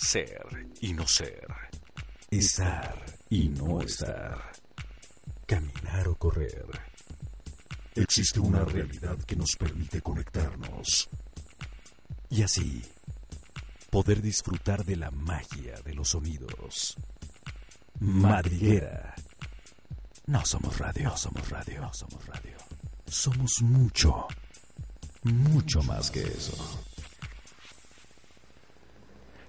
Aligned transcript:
ser 0.00 0.66
y 0.80 0.92
no 0.92 1.06
ser, 1.06 1.46
estar 2.30 2.96
y 3.28 3.48
no 3.48 3.82
estar, 3.82 4.52
caminar 5.46 6.08
o 6.08 6.16
correr. 6.16 6.66
Existe 7.94 8.40
una 8.40 8.64
realidad 8.64 9.18
que 9.24 9.36
nos 9.36 9.56
permite 9.56 10.00
conectarnos 10.00 11.08
y 12.30 12.42
así 12.42 12.82
poder 13.90 14.22
disfrutar 14.22 14.84
de 14.84 14.96
la 14.96 15.10
magia 15.10 15.80
de 15.84 15.94
los 15.94 16.10
sonidos. 16.10 16.96
Madriguera. 17.98 19.14
No 20.26 20.46
somos 20.46 20.78
radio, 20.78 21.16
somos 21.16 21.48
radio, 21.50 21.80
no 21.80 21.92
somos 21.92 22.24
radio. 22.26 22.56
Somos 23.06 23.60
mucho, 23.62 24.28
mucho 25.24 25.82
más 25.82 26.10
que 26.10 26.22
eso. 26.22 26.54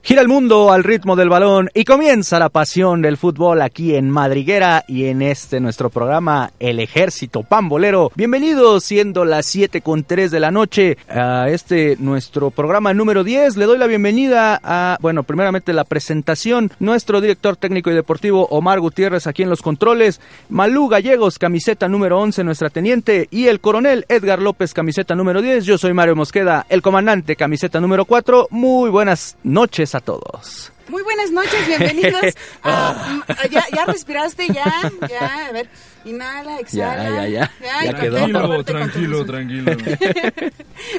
Gira 0.04 0.24
el 0.24 0.28
mundo 0.28 0.72
al 0.72 0.84
ritmo 0.84 1.16
del 1.16 1.30
balón 1.30 1.70
y 1.76 1.86
comienza 1.86 2.40
la 2.40 2.50
pasión 2.50 3.04
del 3.04 3.18
fútbol 3.18 3.62
aquí 3.62 3.96
en 3.96 4.10
Madriguera 4.10 4.84
y 4.88 5.06
en 5.06 5.22
este 5.22 5.60
nuestro 5.60 5.92
programa 5.92 6.52
El 6.60 6.80
Ejército 6.80 7.44
Pambolero. 7.44 8.12
Bienvenidos 8.16 8.84
siendo 8.84 9.26
las 9.26 9.46
7 9.46 9.82
con 9.82 10.04
3 10.04 10.32
de 10.32 10.40
la 10.40 10.50
noche 10.50 10.98
a 11.08 11.50
este 11.50 11.98
nuestro 12.00 12.50
programa 12.50 12.96
número 12.96 13.24
10. 13.24 13.58
Le 13.58 13.66
doy 13.66 13.78
la 13.78 13.86
bienvenida 13.86 14.60
a, 14.64 14.98
bueno, 15.02 15.22
primeramente 15.22 15.72
la 15.72 15.84
presentación, 15.84 16.72
nuestro 16.80 17.22
director 17.22 17.56
técnico 17.56 17.92
y 17.92 17.94
deportivo 17.94 18.48
Omar 18.50 18.80
Gutiérrez 18.80 19.28
aquí 19.28 19.44
en 19.44 19.52
los 19.52 19.62
controles, 19.62 20.20
Malú 20.50 20.88
Gallegos, 20.88 21.38
camiseta 21.38 21.88
número 21.88 22.20
11, 22.20 22.44
nuestra 22.44 22.72
teniente, 22.72 23.28
y 23.30 23.50
el 23.50 23.60
coronel 23.60 24.06
Edgar 24.10 24.42
López, 24.42 24.74
camiseta 24.74 25.14
número 25.14 25.44
10. 25.44 25.64
Yo 25.64 25.78
soy 25.78 25.94
Mario 25.94 26.16
Mosqueda, 26.16 26.66
el 26.70 26.82
comandante, 26.82 27.36
camiseta 27.36 27.80
número 27.80 28.06
4. 28.06 28.48
Muy 28.50 28.90
buenas 28.90 29.38
noches 29.44 29.91
a 29.96 30.02
todos. 30.02 30.72
Muy 30.88 31.04
buenas 31.04 31.32
noches, 31.32 31.68
bienvenidos. 31.68 32.22
Ah, 32.64 33.24
ya, 33.50 33.66
ya 33.76 33.86
respiraste, 33.86 34.48
ya, 34.48 34.92
ya, 35.10 35.48
a 35.48 35.52
ver, 35.52 35.68
inhala, 36.06 36.60
exhala. 36.60 37.04
Ya, 37.04 37.28
ya, 37.28 37.52
ya. 37.60 37.86
ya 37.86 37.94
quedó. 38.00 38.64
Tranquilo, 38.64 39.26
tranquilo, 39.26 39.26
tranquilo. 39.26 39.72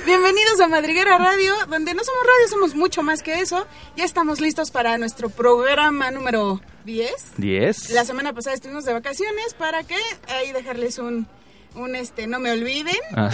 bienvenidos 0.06 0.60
a 0.60 0.68
Madriguera 0.68 1.18
Radio, 1.18 1.54
donde 1.68 1.94
no 1.94 2.02
somos 2.02 2.22
radio, 2.22 2.48
somos 2.48 2.74
mucho 2.74 3.02
más 3.02 3.22
que 3.22 3.40
eso. 3.40 3.66
Ya 3.96 4.04
estamos 4.04 4.40
listos 4.40 4.70
para 4.70 4.98
nuestro 4.98 5.30
programa 5.30 6.10
número 6.10 6.60
10. 6.84 7.34
10. 7.36 7.90
La 7.90 8.04
semana 8.04 8.32
pasada 8.32 8.54
estuvimos 8.54 8.84
de 8.84 8.92
vacaciones 8.92 9.54
para 9.54 9.84
que 9.84 9.96
ahí 10.28 10.52
dejarles 10.52 10.98
un 10.98 11.28
un 11.74 11.94
este 11.94 12.26
no 12.26 12.38
me 12.38 12.50
olviden. 12.50 12.96
Ah. 13.14 13.30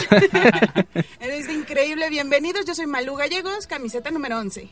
es 1.20 1.48
increíble, 1.48 2.08
bienvenidos. 2.10 2.64
Yo 2.66 2.74
soy 2.74 2.86
Malú 2.86 3.16
Gallegos, 3.16 3.66
camiseta 3.66 4.10
número 4.10 4.38
11. 4.38 4.68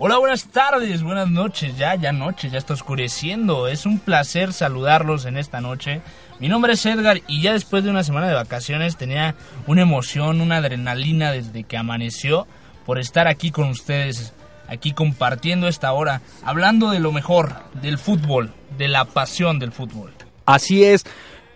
Hola, 0.00 0.16
buenas 0.18 0.44
tardes, 0.44 1.02
buenas 1.02 1.28
noches, 1.28 1.76
ya, 1.76 1.96
ya 1.96 2.12
noche, 2.12 2.50
ya 2.50 2.58
está 2.58 2.72
oscureciendo. 2.72 3.66
Es 3.66 3.84
un 3.84 3.98
placer 3.98 4.52
saludarlos 4.52 5.24
en 5.24 5.36
esta 5.36 5.60
noche. 5.60 6.02
Mi 6.38 6.46
nombre 6.46 6.74
es 6.74 6.86
Edgar 6.86 7.20
y 7.26 7.42
ya 7.42 7.52
después 7.52 7.82
de 7.82 7.90
una 7.90 8.04
semana 8.04 8.28
de 8.28 8.34
vacaciones 8.34 8.96
tenía 8.96 9.34
una 9.66 9.82
emoción, 9.82 10.40
una 10.40 10.58
adrenalina 10.58 11.32
desde 11.32 11.64
que 11.64 11.76
amaneció 11.76 12.46
por 12.86 13.00
estar 13.00 13.26
aquí 13.26 13.50
con 13.50 13.70
ustedes, 13.70 14.34
aquí 14.68 14.92
compartiendo 14.92 15.66
esta 15.66 15.90
hora, 15.90 16.22
hablando 16.44 16.92
de 16.92 17.00
lo 17.00 17.10
mejor, 17.10 17.56
del 17.82 17.98
fútbol, 17.98 18.54
de 18.76 18.86
la 18.86 19.04
pasión 19.04 19.58
del 19.58 19.72
fútbol. 19.72 20.12
Así 20.46 20.84
es. 20.84 21.04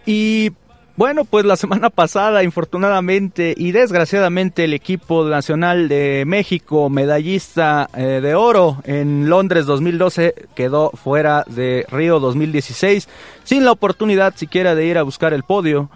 Y 0.04 0.50
bueno, 0.96 1.24
pues 1.24 1.44
la 1.44 1.56
semana 1.56 1.90
pasada, 1.90 2.42
infortunadamente 2.42 3.54
y 3.56 3.72
desgraciadamente, 3.72 4.64
el 4.64 4.74
equipo 4.74 5.24
nacional 5.24 5.88
de 5.88 6.24
México, 6.26 6.90
medallista 6.90 7.88
eh, 7.96 8.20
de 8.22 8.34
oro 8.34 8.78
en 8.84 9.28
Londres 9.28 9.66
2012, 9.66 10.34
quedó 10.54 10.90
fuera 10.90 11.44
de 11.48 11.86
Río 11.90 12.20
2016, 12.20 13.08
sin 13.44 13.64
la 13.64 13.72
oportunidad 13.72 14.34
siquiera 14.36 14.74
de 14.74 14.86
ir 14.86 14.98
a 14.98 15.02
buscar 15.02 15.32
el 15.32 15.42
podio. 15.42 15.88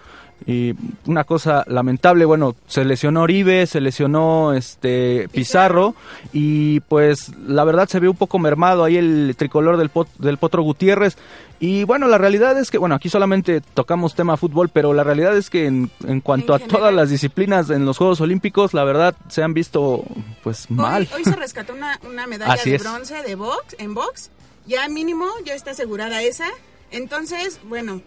Y 0.44 0.74
una 1.06 1.24
cosa 1.24 1.64
lamentable, 1.66 2.24
bueno, 2.24 2.54
se 2.66 2.84
lesionó 2.84 3.22
Oribe, 3.22 3.66
se 3.66 3.80
lesionó 3.80 4.52
este 4.52 5.28
Pizarro 5.32 5.94
y 6.32 6.80
pues 6.80 7.32
la 7.47 7.64
verdad 7.64 7.88
se 7.88 8.00
ve 8.00 8.08
un 8.08 8.16
poco 8.16 8.38
mermado 8.38 8.84
ahí 8.84 8.97
el 8.97 9.34
tricolor 9.36 9.76
del, 9.76 9.91
del 10.19 10.36
Potro 10.36 10.62
Gutiérrez. 10.62 11.16
Y 11.58 11.84
bueno, 11.84 12.06
la 12.06 12.19
realidad 12.19 12.58
es 12.58 12.70
que, 12.70 12.76
bueno, 12.76 12.94
aquí 12.94 13.08
solamente 13.08 13.62
tocamos 13.62 14.14
tema 14.14 14.36
fútbol, 14.36 14.69
pero 14.69 14.92
la 14.92 15.04
realidad 15.04 15.34
es 15.36 15.48
que 15.48 15.64
en, 15.66 15.91
en 16.06 16.20
cuanto 16.20 16.54
En 16.54 16.62
a 16.62 16.66
todas 16.66 16.92
las 16.92 17.08
disciplinas 17.08 17.70
en 17.70 17.86
los 17.86 17.97
Juegos 17.97 18.20
Olímpicos, 18.20 18.74
la 18.74 18.84
verdad 18.84 19.16
se 19.28 19.42
han 19.42 19.54
visto 19.54 20.04
pues 20.44 20.70
mal. 20.70 21.08
Hoy, 21.14 21.18
hoy 21.18 21.24
se 21.24 21.34
rescató 21.34 21.72
una, 21.72 21.98
una 22.06 22.26
medalla 22.26 22.53
Así 22.53 22.70
de 22.70 22.76
es. 22.76 22.82
bronce 22.82 23.22
de 23.22 23.34
box, 23.36 23.74
en 23.78 23.94
box. 23.94 24.30
Ya 24.66 24.86
mínimo, 24.88 25.26
ya 25.47 25.54
está 25.54 25.70
asegurada 25.70 26.22
esa. 26.22 26.47
Entonces, 26.91 27.58
bueno, 27.64 28.03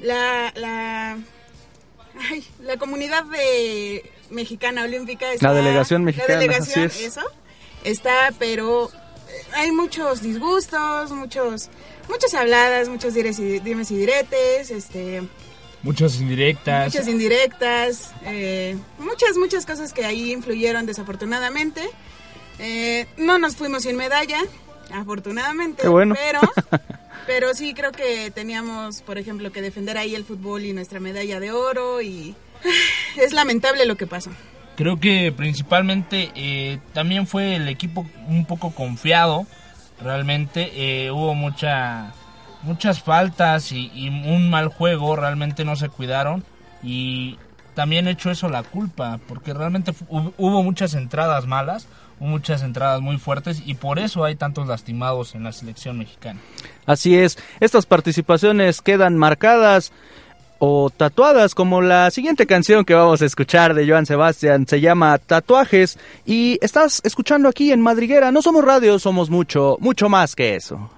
la, 0.00 0.52
la, 0.56 1.18
ay, 2.18 2.44
la 2.60 2.76
comunidad 2.76 3.24
de 3.24 4.10
mexicana 4.30 4.84
olímpica 4.84 5.32
está... 5.32 5.48
La 5.48 5.54
delegación 5.54 6.04
mexicana, 6.04 6.34
La 6.34 6.40
delegación, 6.40 6.86
así 6.86 7.04
es. 7.04 7.16
eso, 7.16 7.22
está, 7.84 8.32
pero 8.38 8.90
eh, 8.90 9.42
hay 9.54 9.72
muchos 9.72 10.22
disgustos, 10.22 11.10
muchos, 11.12 11.70
muchas 12.08 12.34
habladas, 12.34 12.88
muchos 12.88 13.14
dires 13.14 13.38
y, 13.38 13.60
dimes 13.60 13.90
y 13.90 13.96
diretes, 13.96 14.70
este... 14.70 15.22
Muchas 15.82 16.20
indirectas. 16.20 16.86
Muchas 16.86 17.06
indirectas, 17.06 18.10
eh, 18.24 18.76
muchas, 18.98 19.36
muchas 19.36 19.64
cosas 19.66 19.92
que 19.92 20.04
ahí 20.04 20.32
influyeron 20.32 20.84
desafortunadamente. 20.84 21.88
Eh, 22.58 23.06
no 23.18 23.38
nos 23.38 23.54
fuimos 23.54 23.84
sin 23.84 23.96
medalla, 23.96 24.40
afortunadamente. 24.92 25.82
Qué 25.82 25.88
bueno. 25.88 26.16
Pero, 26.16 26.40
pero 27.26 27.52
sí 27.54 27.74
creo 27.74 27.92
que 27.92 28.30
teníamos, 28.30 29.02
por 29.02 29.18
ejemplo, 29.18 29.52
que 29.52 29.62
defender 29.62 29.98
ahí 29.98 30.14
el 30.14 30.24
fútbol 30.24 30.64
y 30.64 30.72
nuestra 30.72 31.00
medalla 31.00 31.40
de 31.40 31.52
oro 31.52 32.00
y 32.00 32.34
es 33.16 33.32
lamentable 33.32 33.86
lo 33.86 33.96
que 33.96 34.06
pasó. 34.06 34.30
Creo 34.76 35.00
que 35.00 35.32
principalmente 35.32 36.30
eh, 36.34 36.78
también 36.92 37.26
fue 37.26 37.56
el 37.56 37.68
equipo 37.68 38.06
un 38.28 38.44
poco 38.44 38.72
confiado. 38.72 39.46
Realmente 40.02 40.70
eh, 40.74 41.10
hubo 41.10 41.34
mucha, 41.34 42.12
muchas 42.62 43.02
faltas 43.02 43.72
y, 43.72 43.90
y 43.94 44.08
un 44.08 44.50
mal 44.50 44.68
juego. 44.68 45.16
Realmente 45.16 45.64
no 45.64 45.76
se 45.76 45.88
cuidaron. 45.88 46.44
Y 46.82 47.38
también 47.74 48.06
hecho 48.06 48.30
eso 48.30 48.50
la 48.50 48.62
culpa. 48.62 49.18
Porque 49.26 49.54
realmente 49.54 49.94
hubo 50.10 50.62
muchas 50.62 50.92
entradas 50.92 51.46
malas. 51.46 51.88
Muchas 52.18 52.62
entradas 52.62 53.00
muy 53.00 53.18
fuertes. 53.18 53.62
Y 53.64 53.74
por 53.74 53.98
eso 53.98 54.24
hay 54.24 54.36
tantos 54.36 54.66
lastimados 54.66 55.34
en 55.34 55.44
la 55.44 55.52
selección 55.52 55.98
mexicana. 55.98 56.40
Así 56.86 57.16
es, 57.16 57.38
estas 57.60 57.86
participaciones 57.86 58.80
quedan 58.80 59.16
marcadas 59.16 59.92
o 60.58 60.90
tatuadas 60.90 61.54
como 61.54 61.82
la 61.82 62.10
siguiente 62.10 62.46
canción 62.46 62.84
que 62.84 62.94
vamos 62.94 63.20
a 63.20 63.26
escuchar 63.26 63.74
de 63.74 63.86
Joan 63.86 64.06
Sebastián 64.06 64.66
se 64.66 64.80
llama 64.80 65.18
Tatuajes 65.18 65.98
y 66.24 66.58
estás 66.62 67.02
escuchando 67.04 67.48
aquí 67.48 67.72
en 67.72 67.82
Madriguera, 67.82 68.32
no 68.32 68.40
somos 68.40 68.64
radio, 68.64 68.98
somos 68.98 69.28
mucho, 69.28 69.76
mucho 69.80 70.08
más 70.08 70.34
que 70.34 70.56
eso. 70.56 70.90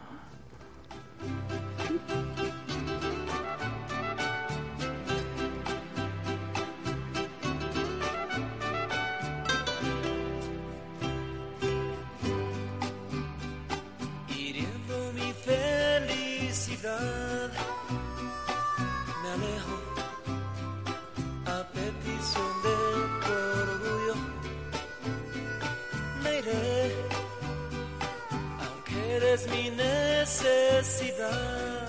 Necesidad. 30.79 31.89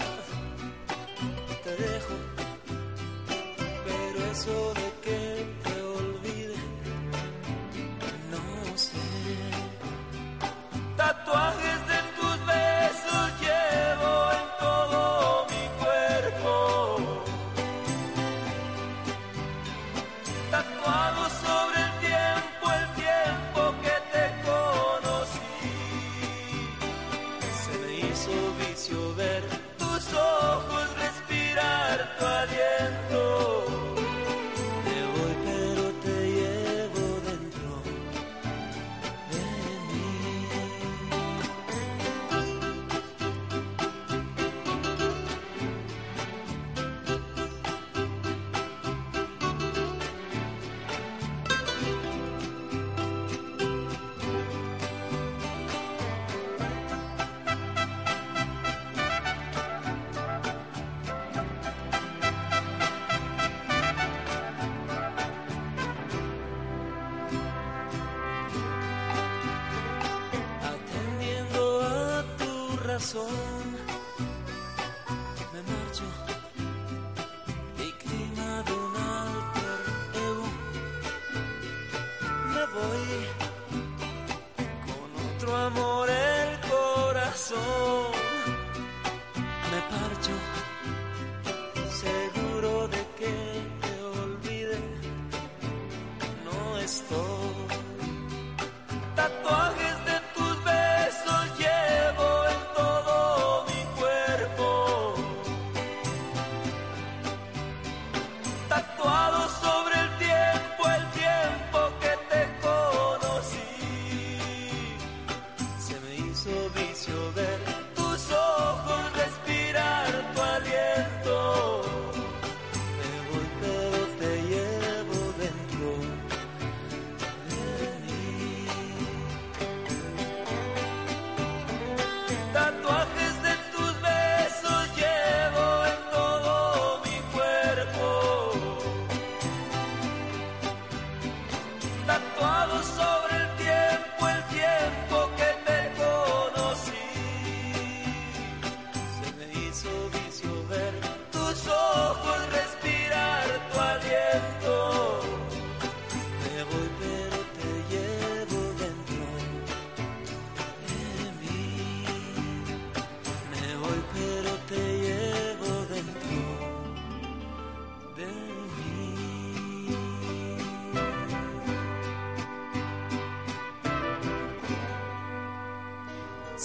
Te 1.64 1.70
dejo, 1.76 2.16
pero 3.86 4.32
eso 4.32 4.74
de 4.74 4.99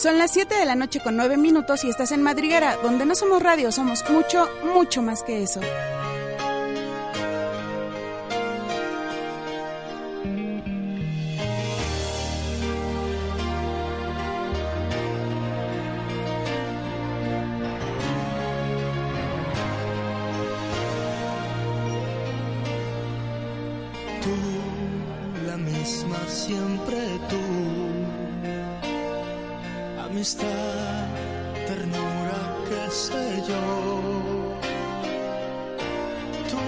Son 0.04 0.18
las 0.18 0.32
7 0.32 0.54
de 0.54 0.66
la 0.66 0.74
noche 0.74 1.00
con 1.00 1.16
9 1.16 1.38
minutos 1.38 1.82
y 1.82 1.88
estás 1.88 2.12
en 2.12 2.20
Madriguera, 2.20 2.76
donde 2.82 3.06
no 3.06 3.14
somos 3.14 3.42
radio, 3.42 3.72
somos 3.72 4.04
mucho, 4.10 4.50
mucho 4.74 5.00
más 5.00 5.22
que 5.22 5.42
eso. 5.42 5.62
sé 32.94 33.42
yo. 33.48 33.62
Tú, 36.50 36.62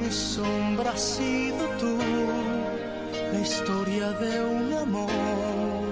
mi 0.00 0.10
sombra, 0.10 0.90
has 0.90 1.00
sido 1.00 1.64
tú, 1.80 1.96
la 3.32 3.40
historia 3.40 4.10
de 4.12 4.44
un 4.44 4.72
amor 4.74 5.83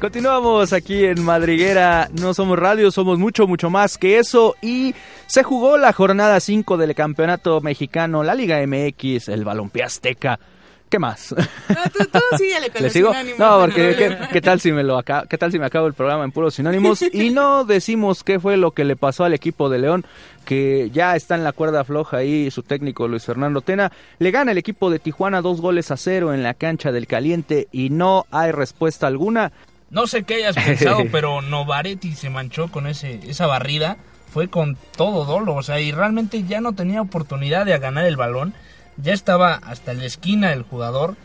Continuamos 0.00 0.72
aquí 0.72 1.04
en 1.04 1.22
Madriguera, 1.22 2.08
no 2.18 2.32
somos 2.32 2.58
radio, 2.58 2.90
somos 2.90 3.18
mucho, 3.18 3.46
mucho 3.46 3.68
más 3.68 3.98
que 3.98 4.18
eso 4.18 4.56
y 4.62 4.94
se 5.26 5.42
jugó 5.42 5.76
la 5.76 5.92
jornada 5.92 6.40
5 6.40 6.78
del 6.78 6.94
Campeonato 6.94 7.60
Mexicano, 7.60 8.22
la 8.22 8.34
Liga 8.34 8.58
MX, 8.66 9.28
el 9.28 9.44
Balompié 9.44 9.82
Azteca. 9.82 10.40
¿Qué 10.88 10.98
más? 10.98 11.32
No, 11.32 11.76
tú, 11.92 12.04
tú 12.10 12.18
¿Le 12.40 12.80
los 12.80 12.92
sigo? 12.92 13.10
sinónimos, 13.12 13.38
No, 13.38 13.60
porque 13.60 13.94
¿qué, 13.96 14.08
bueno. 14.08 14.28
qué 14.32 14.40
tal 14.40 14.58
si 14.58 14.72
me 14.72 14.82
lo 14.82 14.98
acabo, 14.98 15.28
qué 15.28 15.36
tal 15.38 15.52
si 15.52 15.58
me 15.58 15.66
acabo 15.66 15.86
el 15.86 15.92
programa 15.94 16.24
en 16.24 16.32
puros 16.32 16.54
sinónimos 16.54 17.02
y 17.12 17.30
no 17.30 17.64
decimos 17.64 18.24
qué 18.24 18.40
fue 18.40 18.56
lo 18.56 18.72
que 18.72 18.84
le 18.84 18.96
pasó 18.96 19.24
al 19.24 19.34
equipo 19.34 19.68
de 19.68 19.78
León 19.80 20.04
que 20.46 20.90
ya 20.92 21.14
está 21.14 21.36
en 21.36 21.44
la 21.44 21.52
cuerda 21.52 21.84
floja 21.84 22.16
ahí 22.16 22.50
su 22.50 22.62
técnico 22.64 23.06
Luis 23.06 23.24
Fernando 23.24 23.60
Tena 23.60 23.92
le 24.18 24.30
gana 24.32 24.50
el 24.50 24.58
equipo 24.58 24.90
de 24.90 24.98
Tijuana 24.98 25.42
dos 25.42 25.60
goles 25.60 25.90
a 25.92 25.96
cero 25.96 26.32
en 26.34 26.42
la 26.42 26.54
cancha 26.54 26.90
del 26.90 27.06
Caliente 27.06 27.68
y 27.70 27.90
no 27.90 28.24
hay 28.32 28.50
respuesta 28.50 29.06
alguna. 29.06 29.52
No 29.90 30.06
sé 30.06 30.22
qué 30.22 30.36
hayas 30.36 30.56
pensado, 30.56 31.02
pero 31.12 31.42
Novaretti 31.42 32.14
se 32.14 32.30
manchó 32.30 32.70
con 32.70 32.86
ese 32.86 33.20
esa 33.28 33.46
barrida. 33.46 33.96
Fue 34.32 34.48
con 34.48 34.76
todo 34.96 35.24
dolo, 35.24 35.56
o 35.56 35.62
sea, 35.64 35.80
y 35.80 35.90
realmente 35.90 36.44
ya 36.44 36.60
no 36.60 36.72
tenía 36.72 37.02
oportunidad 37.02 37.66
de 37.66 37.76
ganar 37.78 38.04
el 38.04 38.16
balón. 38.16 38.54
Ya 38.96 39.12
estaba 39.12 39.54
hasta 39.54 39.92
la 39.92 40.04
esquina 40.04 40.52
el 40.52 40.62
jugador 40.62 41.16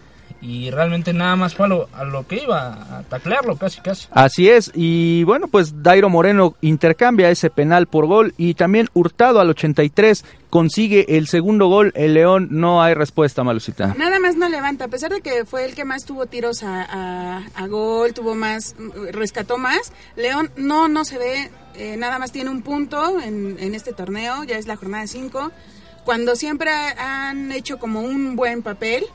y 0.41 0.69
realmente 0.69 1.13
nada 1.13 1.35
más 1.35 1.55
fue 1.55 1.65
a 1.65 1.69
lo, 1.69 1.89
a 1.93 2.03
lo 2.03 2.27
que 2.27 2.43
iba, 2.43 2.97
a 2.99 3.03
taclearlo 3.03 3.55
casi 3.57 3.81
casi. 3.81 4.07
Así 4.11 4.49
es, 4.49 4.71
y 4.75 5.23
bueno, 5.23 5.47
pues 5.47 5.81
Dairo 5.83 6.09
Moreno 6.09 6.55
intercambia 6.61 7.29
ese 7.29 7.49
penal 7.49 7.87
por 7.87 8.05
gol 8.05 8.33
y 8.37 8.53
también 8.53 8.89
Hurtado 8.93 9.39
al 9.39 9.49
83 9.49 10.23
consigue 10.49 11.17
el 11.17 11.27
segundo 11.27 11.67
gol. 11.67 11.91
El 11.95 12.13
León 12.13 12.47
no 12.51 12.81
hay 12.81 12.93
respuesta, 12.93 13.43
Malucita. 13.43 13.93
Nada 13.97 14.19
más 14.19 14.35
no 14.37 14.47
levanta, 14.47 14.85
a 14.85 14.87
pesar 14.87 15.11
de 15.11 15.21
que 15.21 15.45
fue 15.45 15.65
el 15.65 15.75
que 15.75 15.83
más 15.85 16.05
tuvo 16.05 16.25
tiros 16.27 16.63
a, 16.63 16.83
a- 16.83 17.41
a 17.55 17.67
gol, 17.67 18.13
tuvo 18.13 18.35
más, 18.35 18.75
mm, 18.77 19.07
rescató 19.11 19.57
más. 19.57 19.91
León 20.15 20.51
no, 20.57 20.87
no 20.87 21.03
se 21.05 21.17
ve, 21.17 21.49
eh, 21.75 21.97
nada 21.97 22.19
más 22.19 22.31
tiene 22.31 22.49
un 22.51 22.61
punto 22.61 23.19
en, 23.19 23.57
en 23.59 23.75
este 23.75 23.91
torneo, 23.93 24.43
ya 24.43 24.57
es 24.57 24.67
la 24.67 24.75
jornada 24.75 25.07
5. 25.07 25.51
Cuando 26.05 26.35
siempre 26.35 26.69
han 26.71 27.51
hecho 27.51 27.79
como 27.79 28.01
un 28.01 28.35
buen 28.35 28.61
papel, 28.61 29.05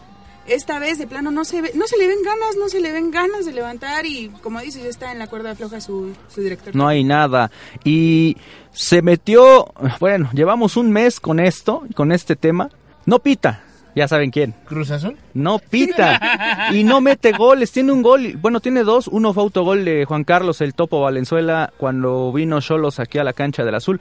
esta 0.55 0.79
vez 0.79 0.99
de 0.99 1.07
plano 1.07 1.31
no 1.31 1.45
se 1.45 1.63
ve, 1.63 1.73
no 1.75 1.87
se 1.87 1.97
le 1.97 2.07
ven 2.07 2.19
ganas, 2.25 2.57
no 2.59 2.69
se 2.69 2.81
le 2.81 2.93
ven 2.93 3.11
ganas 3.11 3.47
de 3.47 3.53
levantar 3.53 4.07
y 4.07 4.29
como 4.43 4.61
dices, 4.61 4.83
ya 4.83 4.89
está 4.89 5.13
en 5.13 5.19
la 5.19 5.27
cuerda 5.27 5.55
floja 5.55 5.81
su, 5.81 6.13
su 6.29 6.41
director. 6.41 6.75
No 6.75 6.89
hay 6.89 7.05
nada. 7.05 7.51
Y 7.85 8.37
se 8.73 9.03
metió, 9.03 9.73
bueno, 9.99 10.31
llevamos 10.33 10.77
un 10.77 10.91
mes 10.91 11.21
con 11.21 11.41
esto, 11.41 11.85
con 11.95 12.13
este 12.13 12.37
tema. 12.37 12.71
No 13.07 13.19
pita, 13.19 13.63
ya 13.95 14.09
saben 14.09 14.31
quién. 14.31 14.55
Cruz 14.67 14.91
Azul. 14.91 15.17
No 15.35 15.59
pita 15.59 16.69
y 16.73 16.85
no 16.85 17.01
mete 17.01 17.33
goles. 17.33 17.73
Tiene 17.73 17.93
un 17.93 18.03
gol, 18.03 18.37
bueno, 18.41 18.61
tiene 18.61 18.85
dos. 18.85 19.09
Uno 19.09 19.33
fue 19.33 19.43
autogol 19.43 19.85
de 19.85 20.05
Juan 20.05 20.25
Carlos 20.25 20.61
el 20.61 20.75
Topo 20.75 21.01
Valenzuela 21.01 21.73
cuando 21.77 22.33
vino 22.33 22.61
Cholos 22.61 23.01
aquí 23.01 23.19
a 23.19 23.25
la 23.25 23.33
cancha 23.33 23.65
del 23.65 23.75
Azul. 23.75 24.01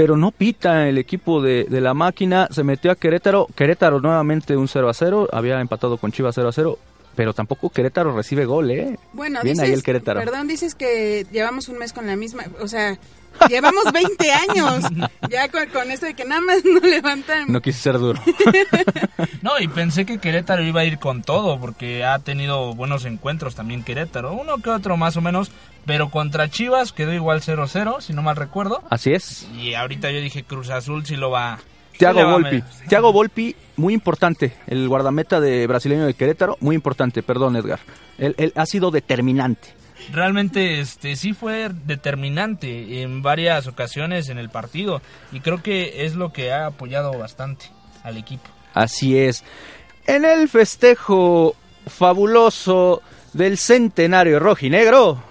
Pero 0.00 0.16
no 0.16 0.30
pita 0.30 0.88
el 0.88 0.96
equipo 0.96 1.42
de, 1.42 1.64
de 1.64 1.78
la 1.82 1.92
máquina. 1.92 2.48
Se 2.50 2.64
metió 2.64 2.90
a 2.90 2.96
Querétaro. 2.96 3.46
Querétaro 3.54 4.00
nuevamente 4.00 4.56
un 4.56 4.66
0 4.66 4.88
a 4.88 4.94
0. 4.94 5.28
Había 5.30 5.60
empatado 5.60 5.98
con 5.98 6.10
Chivas 6.10 6.34
0 6.36 6.48
a 6.48 6.52
0. 6.52 6.78
Pero 7.14 7.34
tampoco 7.34 7.68
Querétaro 7.68 8.16
recibe 8.16 8.46
gol, 8.46 8.70
¿eh? 8.70 8.98
Bueno, 9.12 9.40
Bien 9.42 9.56
dices, 9.56 9.68
ahí 9.68 9.74
el 9.74 9.82
Querétaro. 9.82 10.20
Perdón, 10.20 10.48
dices 10.48 10.74
que 10.74 11.26
llevamos 11.30 11.68
un 11.68 11.76
mes 11.76 11.92
con 11.92 12.06
la 12.06 12.16
misma, 12.16 12.44
o 12.62 12.66
sea, 12.66 12.98
llevamos 13.48 13.84
20 13.92 14.32
años 14.32 14.84
ya 15.28 15.48
con, 15.48 15.66
con 15.68 15.90
esto 15.90 16.06
de 16.06 16.14
que 16.14 16.24
nada 16.24 16.40
más 16.40 16.62
no 16.64 16.80
levantan. 16.80 17.50
No 17.50 17.60
quise 17.60 17.80
ser 17.80 17.98
duro. 17.98 18.20
No, 19.42 19.58
y 19.58 19.68
pensé 19.68 20.04
que 20.04 20.18
Querétaro 20.18 20.62
iba 20.62 20.82
a 20.82 20.84
ir 20.84 20.98
con 20.98 21.22
todo, 21.22 21.58
porque 21.58 22.04
ha 22.04 22.18
tenido 22.18 22.74
buenos 22.74 23.04
encuentros 23.06 23.54
también 23.54 23.84
Querétaro, 23.84 24.34
uno 24.34 24.58
que 24.58 24.68
otro 24.70 24.98
más 24.98 25.16
o 25.16 25.22
menos, 25.22 25.50
pero 25.86 26.10
contra 26.10 26.50
Chivas 26.50 26.92
quedó 26.92 27.12
igual 27.14 27.40
0-0, 27.40 28.00
si 28.00 28.12
no 28.12 28.22
mal 28.22 28.36
recuerdo. 28.36 28.82
Así 28.90 29.12
es. 29.12 29.48
Y 29.54 29.74
ahorita 29.74 30.10
yo 30.10 30.20
dije 30.20 30.44
Cruz 30.44 30.70
Azul 30.70 31.06
si 31.06 31.16
lo 31.16 31.30
va... 31.30 31.58
A 32.02 32.12
Volpi. 32.12 32.62
Thiago 32.88 33.12
Volpi, 33.12 33.54
muy 33.76 33.92
importante. 33.92 34.54
El 34.66 34.88
guardameta 34.88 35.38
de 35.38 35.66
brasileño 35.66 36.06
de 36.06 36.14
Querétaro, 36.14 36.56
muy 36.60 36.74
importante. 36.74 37.22
Perdón, 37.22 37.56
Edgar. 37.56 37.80
Él, 38.16 38.34
él 38.38 38.54
ha 38.56 38.64
sido 38.64 38.90
determinante. 38.90 39.74
Realmente 40.12 40.80
este 40.80 41.16
sí 41.16 41.32
fue 41.32 41.70
determinante 41.86 43.02
en 43.02 43.22
varias 43.22 43.66
ocasiones 43.66 44.28
en 44.28 44.38
el 44.38 44.50
partido 44.50 45.02
y 45.32 45.40
creo 45.40 45.62
que 45.62 46.04
es 46.04 46.14
lo 46.14 46.32
que 46.32 46.52
ha 46.52 46.66
apoyado 46.66 47.16
bastante 47.18 47.66
al 48.02 48.16
equipo. 48.16 48.48
Así 48.74 49.18
es. 49.18 49.44
En 50.06 50.24
el 50.24 50.48
festejo 50.48 51.54
fabuloso 51.86 53.02
del 53.32 53.58
centenario 53.58 54.40
rojinegro, 54.40 55.22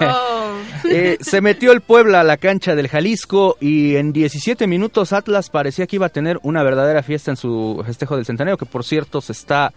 Oh, 0.00 0.52
eh, 0.88 1.18
se 1.20 1.40
metió 1.40 1.72
el 1.72 1.80
Puebla 1.80 2.20
a 2.20 2.24
la 2.24 2.36
cancha 2.36 2.74
del 2.74 2.88
Jalisco 2.88 3.56
y 3.60 3.96
en 3.96 4.12
17 4.12 4.66
minutos 4.66 5.12
Atlas 5.12 5.50
parecía 5.50 5.86
que 5.86 5.96
iba 5.96 6.06
a 6.06 6.10
tener 6.10 6.38
una 6.42 6.62
verdadera 6.62 7.02
fiesta 7.02 7.30
en 7.30 7.36
su 7.36 7.82
festejo 7.84 8.16
del 8.16 8.26
centenario, 8.26 8.56
que 8.56 8.66
por 8.66 8.84
cierto 8.84 9.20
se 9.20 9.32
está, 9.32 9.72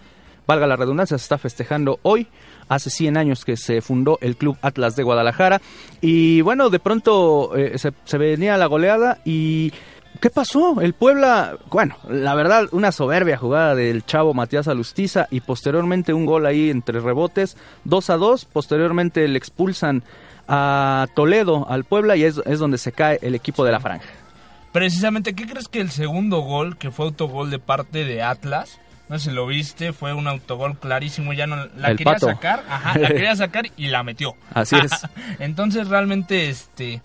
valga 0.47 0.67
la 0.67 0.75
redundancia, 0.75 1.17
se 1.17 1.23
está 1.23 1.37
festejando 1.37 1.99
hoy. 2.03 2.27
Hace 2.67 2.89
100 2.89 3.17
años 3.17 3.45
que 3.45 3.57
se 3.57 3.81
fundó 3.81 4.17
el 4.21 4.35
Club 4.37 4.57
Atlas 4.61 4.95
de 4.95 5.03
Guadalajara. 5.03 5.61
Y 6.01 6.41
bueno, 6.41 6.69
de 6.69 6.79
pronto 6.79 7.55
eh, 7.55 7.77
se, 7.77 7.91
se 8.05 8.17
venía 8.17 8.57
la 8.57 8.65
goleada 8.67 9.19
y... 9.25 9.71
¿Qué 10.21 10.29
pasó? 10.29 10.79
El 10.79 10.93
Puebla, 10.93 11.57
bueno, 11.69 11.97
la 12.07 12.33
verdad, 12.35 12.69
una 12.71 12.93
soberbia 12.93 13.37
jugada 13.37 13.75
del 13.75 14.05
chavo 14.05 14.33
Matías 14.33 14.69
Alustiza 14.69 15.27
y 15.29 15.41
posteriormente 15.41 16.13
un 16.13 16.25
gol 16.25 16.45
ahí 16.45 16.69
entre 16.69 17.01
rebotes, 17.01 17.57
2 17.83 18.09
a 18.09 18.15
2, 18.15 18.45
posteriormente 18.45 19.27
le 19.27 19.37
expulsan 19.37 20.03
a 20.47 21.07
Toledo, 21.15 21.67
al 21.69 21.83
Puebla, 21.83 22.15
y 22.15 22.23
es, 22.23 22.41
es 22.45 22.59
donde 22.59 22.77
se 22.77 22.91
cae 22.91 23.19
el 23.21 23.35
equipo 23.35 23.65
de 23.65 23.71
la 23.71 23.79
franja. 23.79 24.07
Precisamente, 24.71 25.35
¿qué 25.35 25.47
crees 25.47 25.67
que 25.67 25.79
el 25.79 25.89
segundo 25.89 26.39
gol, 26.39 26.77
que 26.77 26.91
fue 26.91 27.05
autogol 27.05 27.49
de 27.49 27.59
parte 27.59 28.03
de 28.03 28.21
Atlas? 28.21 28.79
No 29.07 29.19
sé 29.19 29.29
si 29.29 29.35
lo 29.35 29.45
viste, 29.45 29.93
fue 29.93 30.13
un 30.13 30.27
autogol 30.27 30.77
clarísimo, 30.79 31.31
ya 31.33 31.45
no 31.45 31.67
la 31.77 31.89
El 31.91 31.97
quería 31.97 32.13
Pato. 32.13 32.27
sacar, 32.27 32.63
ajá, 32.67 32.97
la 32.97 33.07
quería 33.09 33.35
sacar 33.35 33.65
y 33.77 33.87
la 33.87 34.01
metió. 34.03 34.35
Así 34.53 34.75
es. 34.75 34.91
Entonces 35.39 35.87
realmente 35.89 36.49
este 36.49 37.01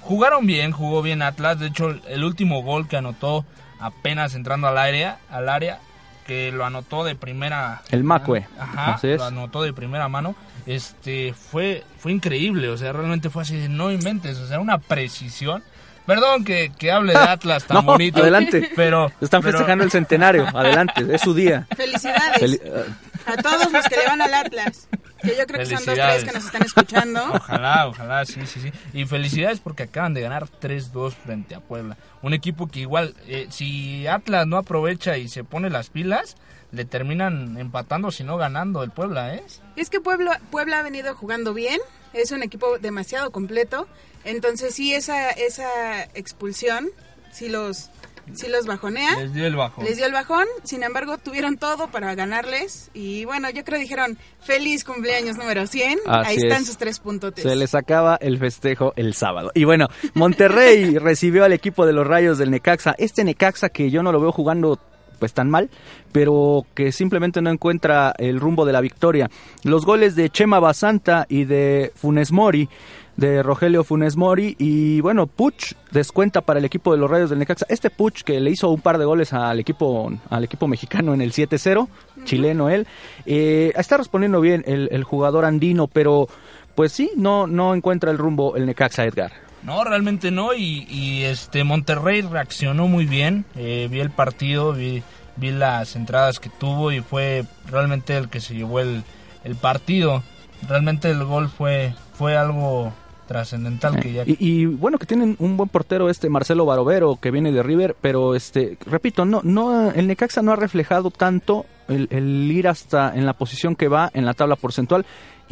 jugaron 0.00 0.46
bien, 0.46 0.72
jugó 0.72 1.02
bien 1.02 1.20
Atlas, 1.22 1.58
de 1.58 1.66
hecho 1.66 1.94
el 2.08 2.24
último 2.24 2.62
gol 2.62 2.88
que 2.88 2.96
anotó 2.96 3.44
apenas 3.80 4.34
entrando 4.34 4.66
al 4.68 4.78
área, 4.78 5.18
al 5.30 5.48
área 5.48 5.78
que 6.26 6.52
lo 6.52 6.64
anotó 6.64 7.04
de 7.04 7.16
primera 7.16 7.82
El 7.90 8.04
Macue, 8.04 8.46
Ajá, 8.58 8.94
así 8.94 9.08
es. 9.08 9.18
lo 9.18 9.24
anotó 9.26 9.62
de 9.62 9.72
primera 9.72 10.08
mano. 10.08 10.34
Este 10.66 11.34
fue 11.34 11.84
fue 11.98 12.12
increíble, 12.12 12.68
o 12.68 12.78
sea, 12.78 12.92
realmente 12.92 13.28
fue 13.28 13.42
así 13.42 13.56
de 13.56 13.68
no 13.68 13.90
inventes, 13.90 14.38
o 14.38 14.46
sea, 14.46 14.58
una 14.60 14.78
precisión. 14.78 15.62
Perdón 16.06 16.44
que, 16.44 16.72
que 16.78 16.90
hable 16.90 17.12
de 17.12 17.18
Atlas 17.18 17.64
tan 17.64 17.76
No, 17.86 17.92
bonito. 17.92 18.20
adelante. 18.20 18.70
Pero 18.74 19.12
Están 19.20 19.42
pero- 19.42 19.58
festejando 19.58 19.84
el 19.84 19.90
centenario, 19.90 20.46
adelante, 20.48 21.06
es 21.14 21.20
su 21.20 21.34
día. 21.34 21.66
felicidades 21.76 22.40
Fel- 22.42 22.96
a 23.26 23.36
todos 23.40 23.70
los 23.72 23.84
que 23.86 23.96
le 23.96 24.06
van 24.06 24.20
al 24.22 24.34
Atlas. 24.34 24.88
Que 25.22 25.36
yo 25.36 25.46
creo 25.46 25.60
que 25.60 25.66
son 25.76 25.84
dos, 25.86 25.94
tres 25.94 26.24
que 26.24 26.32
nos 26.32 26.44
están 26.44 26.62
escuchando. 26.62 27.22
Ojalá, 27.32 27.86
ojalá, 27.86 28.24
sí, 28.24 28.40
sí, 28.46 28.58
sí. 28.60 28.72
Y 28.92 29.04
felicidades 29.06 29.60
porque 29.60 29.84
acaban 29.84 30.14
de 30.14 30.20
ganar 30.20 30.48
3-2 30.60 31.12
frente 31.12 31.54
a 31.54 31.60
Puebla. 31.60 31.96
Un 32.22 32.34
equipo 32.34 32.66
que 32.66 32.80
igual, 32.80 33.14
eh, 33.28 33.46
si 33.50 34.08
Atlas 34.08 34.48
no 34.48 34.56
aprovecha 34.56 35.16
y 35.18 35.28
se 35.28 35.44
pone 35.44 35.70
las 35.70 35.90
pilas, 35.90 36.34
le 36.72 36.84
terminan 36.84 37.56
empatando, 37.58 38.10
si 38.10 38.24
no 38.24 38.36
ganando 38.36 38.82
el 38.82 38.90
Puebla, 38.90 39.34
¿eh? 39.34 39.44
Es 39.76 39.90
que 39.90 40.00
Puebla, 40.00 40.40
Puebla 40.50 40.80
ha 40.80 40.82
venido 40.82 41.14
jugando 41.14 41.54
bien, 41.54 41.78
es 42.12 42.30
un 42.32 42.42
equipo 42.42 42.78
demasiado 42.78 43.30
completo, 43.30 43.86
entonces 44.24 44.74
sí 44.74 44.94
esa 44.94 45.30
esa 45.30 46.04
expulsión 46.14 46.90
sí 47.32 47.48
los 47.48 47.90
sí 48.34 48.48
los 48.48 48.66
bajonea. 48.66 49.18
Les 49.18 49.34
dio 49.34 49.46
el 49.46 49.56
bajo. 49.56 49.82
Les 49.82 49.96
dio 49.96 50.06
el 50.06 50.12
bajón, 50.12 50.46
sin 50.62 50.82
embargo 50.82 51.18
tuvieron 51.18 51.56
todo 51.56 51.88
para 51.88 52.14
ganarles 52.14 52.90
y 52.94 53.24
bueno, 53.24 53.50
yo 53.50 53.64
creo 53.64 53.78
dijeron 53.78 54.18
feliz 54.40 54.84
cumpleaños 54.84 55.36
número 55.36 55.66
100, 55.66 55.98
Así 56.06 56.30
ahí 56.30 56.36
están 56.36 56.62
es. 56.62 56.66
sus 56.68 56.76
tres 56.76 57.00
puntotes. 57.00 57.42
Se 57.42 57.56
les 57.56 57.74
acaba 57.74 58.16
el 58.16 58.38
festejo 58.38 58.92
el 58.96 59.14
sábado. 59.14 59.50
Y 59.54 59.64
bueno, 59.64 59.88
Monterrey 60.14 60.98
recibió 60.98 61.44
al 61.44 61.52
equipo 61.52 61.86
de 61.86 61.92
los 61.92 62.06
Rayos 62.06 62.38
del 62.38 62.50
Necaxa. 62.50 62.94
Este 62.98 63.24
Necaxa 63.24 63.68
que 63.70 63.90
yo 63.90 64.02
no 64.02 64.12
lo 64.12 64.20
veo 64.20 64.32
jugando 64.32 64.78
pues 65.22 65.34
tan 65.34 65.48
mal, 65.48 65.70
pero 66.10 66.66
que 66.74 66.90
simplemente 66.90 67.40
no 67.40 67.50
encuentra 67.50 68.12
el 68.18 68.40
rumbo 68.40 68.64
de 68.64 68.72
la 68.72 68.80
victoria. 68.80 69.30
Los 69.62 69.86
goles 69.86 70.16
de 70.16 70.30
Chema 70.30 70.58
Basanta 70.58 71.26
y 71.28 71.44
de 71.44 71.92
Funes 71.94 72.32
Mori, 72.32 72.68
de 73.16 73.40
Rogelio 73.44 73.84
Funes 73.84 74.16
Mori 74.16 74.56
y 74.58 75.00
bueno, 75.00 75.28
Puch 75.28 75.74
descuenta 75.92 76.40
para 76.40 76.58
el 76.58 76.64
equipo 76.64 76.90
de 76.90 76.98
los 76.98 77.08
Rayos 77.08 77.30
del 77.30 77.38
Necaxa. 77.38 77.66
Este 77.68 77.88
Puch 77.88 78.24
que 78.24 78.40
le 78.40 78.50
hizo 78.50 78.68
un 78.68 78.80
par 78.80 78.98
de 78.98 79.04
goles 79.04 79.32
al 79.32 79.60
equipo 79.60 80.10
al 80.28 80.42
equipo 80.42 80.66
mexicano 80.66 81.14
en 81.14 81.20
el 81.20 81.30
7-0, 81.30 81.86
chileno 82.24 82.68
él, 82.68 82.88
eh, 83.24 83.72
está 83.76 83.96
respondiendo 83.96 84.40
bien 84.40 84.64
el, 84.66 84.88
el 84.90 85.04
jugador 85.04 85.44
andino, 85.44 85.86
pero 85.86 86.26
pues 86.74 86.90
sí, 86.90 87.12
no, 87.14 87.46
no 87.46 87.76
encuentra 87.76 88.10
el 88.10 88.18
rumbo 88.18 88.56
el 88.56 88.66
Necaxa 88.66 89.04
Edgar. 89.04 89.51
No, 89.62 89.84
realmente 89.84 90.30
no. 90.30 90.54
Y, 90.54 90.86
y, 90.88 91.24
este 91.24 91.64
Monterrey 91.64 92.22
reaccionó 92.22 92.88
muy 92.88 93.06
bien. 93.06 93.44
Eh, 93.56 93.88
vi 93.90 94.00
el 94.00 94.10
partido, 94.10 94.72
vi, 94.72 95.02
vi 95.36 95.50
las 95.50 95.96
entradas 95.96 96.40
que 96.40 96.50
tuvo 96.50 96.92
y 96.92 97.00
fue 97.00 97.44
realmente 97.66 98.16
el 98.16 98.28
que 98.28 98.40
se 98.40 98.54
llevó 98.54 98.80
el, 98.80 99.04
el 99.44 99.56
partido. 99.56 100.22
realmente 100.68 101.10
el 101.10 101.24
gol 101.24 101.48
fue, 101.48 101.94
fue 102.14 102.36
algo 102.36 102.92
trascendental 103.26 104.02
ya... 104.02 104.24
Y, 104.26 104.36
y 104.38 104.66
bueno 104.66 104.98
que 104.98 105.06
tienen 105.06 105.36
un 105.38 105.56
buen 105.56 105.68
portero 105.68 106.10
este 106.10 106.28
Marcelo 106.28 106.66
Barovero 106.66 107.16
que 107.16 107.30
viene 107.30 107.52
de 107.52 107.62
River, 107.62 107.96
pero 108.00 108.34
este 108.34 108.76
repito, 108.84 109.24
no 109.24 109.40
no 109.42 109.90
el 109.90 110.06
Necaxa 110.06 110.42
no 110.42 110.52
ha 110.52 110.56
reflejado 110.56 111.10
tanto 111.10 111.64
el, 111.88 112.08
el 112.10 112.50
ir 112.50 112.68
hasta 112.68 113.14
en 113.14 113.24
la 113.24 113.32
posición 113.32 113.74
que 113.74 113.88
va 113.88 114.10
en 114.12 114.26
la 114.26 114.34
tabla 114.34 114.56
porcentual 114.56 115.06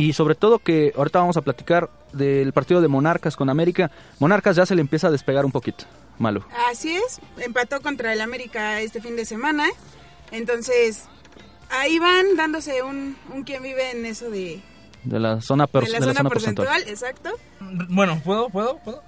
y 0.08 0.12
sobre 0.12 0.34
todo 0.34 0.58
que 0.58 0.92
ahorita 0.96 1.18
vamos 1.18 1.36
a 1.36 1.42
platicar 1.42 1.90
del 2.12 2.52
partido 2.52 2.80
de 2.80 2.88
Monarcas 2.88 3.36
con 3.36 3.50
América. 3.50 3.90
Monarcas 4.18 4.56
ya 4.56 4.66
se 4.66 4.74
le 4.74 4.80
empieza 4.80 5.08
a 5.08 5.10
despegar 5.10 5.44
un 5.44 5.52
poquito. 5.52 5.84
Malo. 6.18 6.44
Así 6.70 6.94
es, 6.96 7.20
empató 7.38 7.80
contra 7.80 8.12
el 8.12 8.20
América 8.20 8.80
este 8.80 9.00
fin 9.00 9.16
de 9.16 9.24
semana. 9.24 9.66
Entonces, 10.32 11.04
ahí 11.70 11.98
van 11.98 12.36
dándose 12.36 12.82
un, 12.82 13.16
un 13.32 13.42
quien 13.44 13.62
vive 13.62 13.90
en 13.92 14.04
eso 14.06 14.30
de, 14.30 14.60
De 15.04 15.18
la 15.18 15.40
zona, 15.40 15.66
per- 15.66 15.84
de 15.84 15.90
la 15.92 15.98
de 16.00 16.06
la 16.06 16.12
zona 16.12 16.18
zona 16.18 16.28
porcentual. 16.30 16.68
porcentual. 16.68 16.92
Exacto. 16.92 17.30
Bueno, 17.88 18.20
¿puedo? 18.24 18.48
¿Puedo? 18.50 18.78
¿Puedo? 18.78 19.02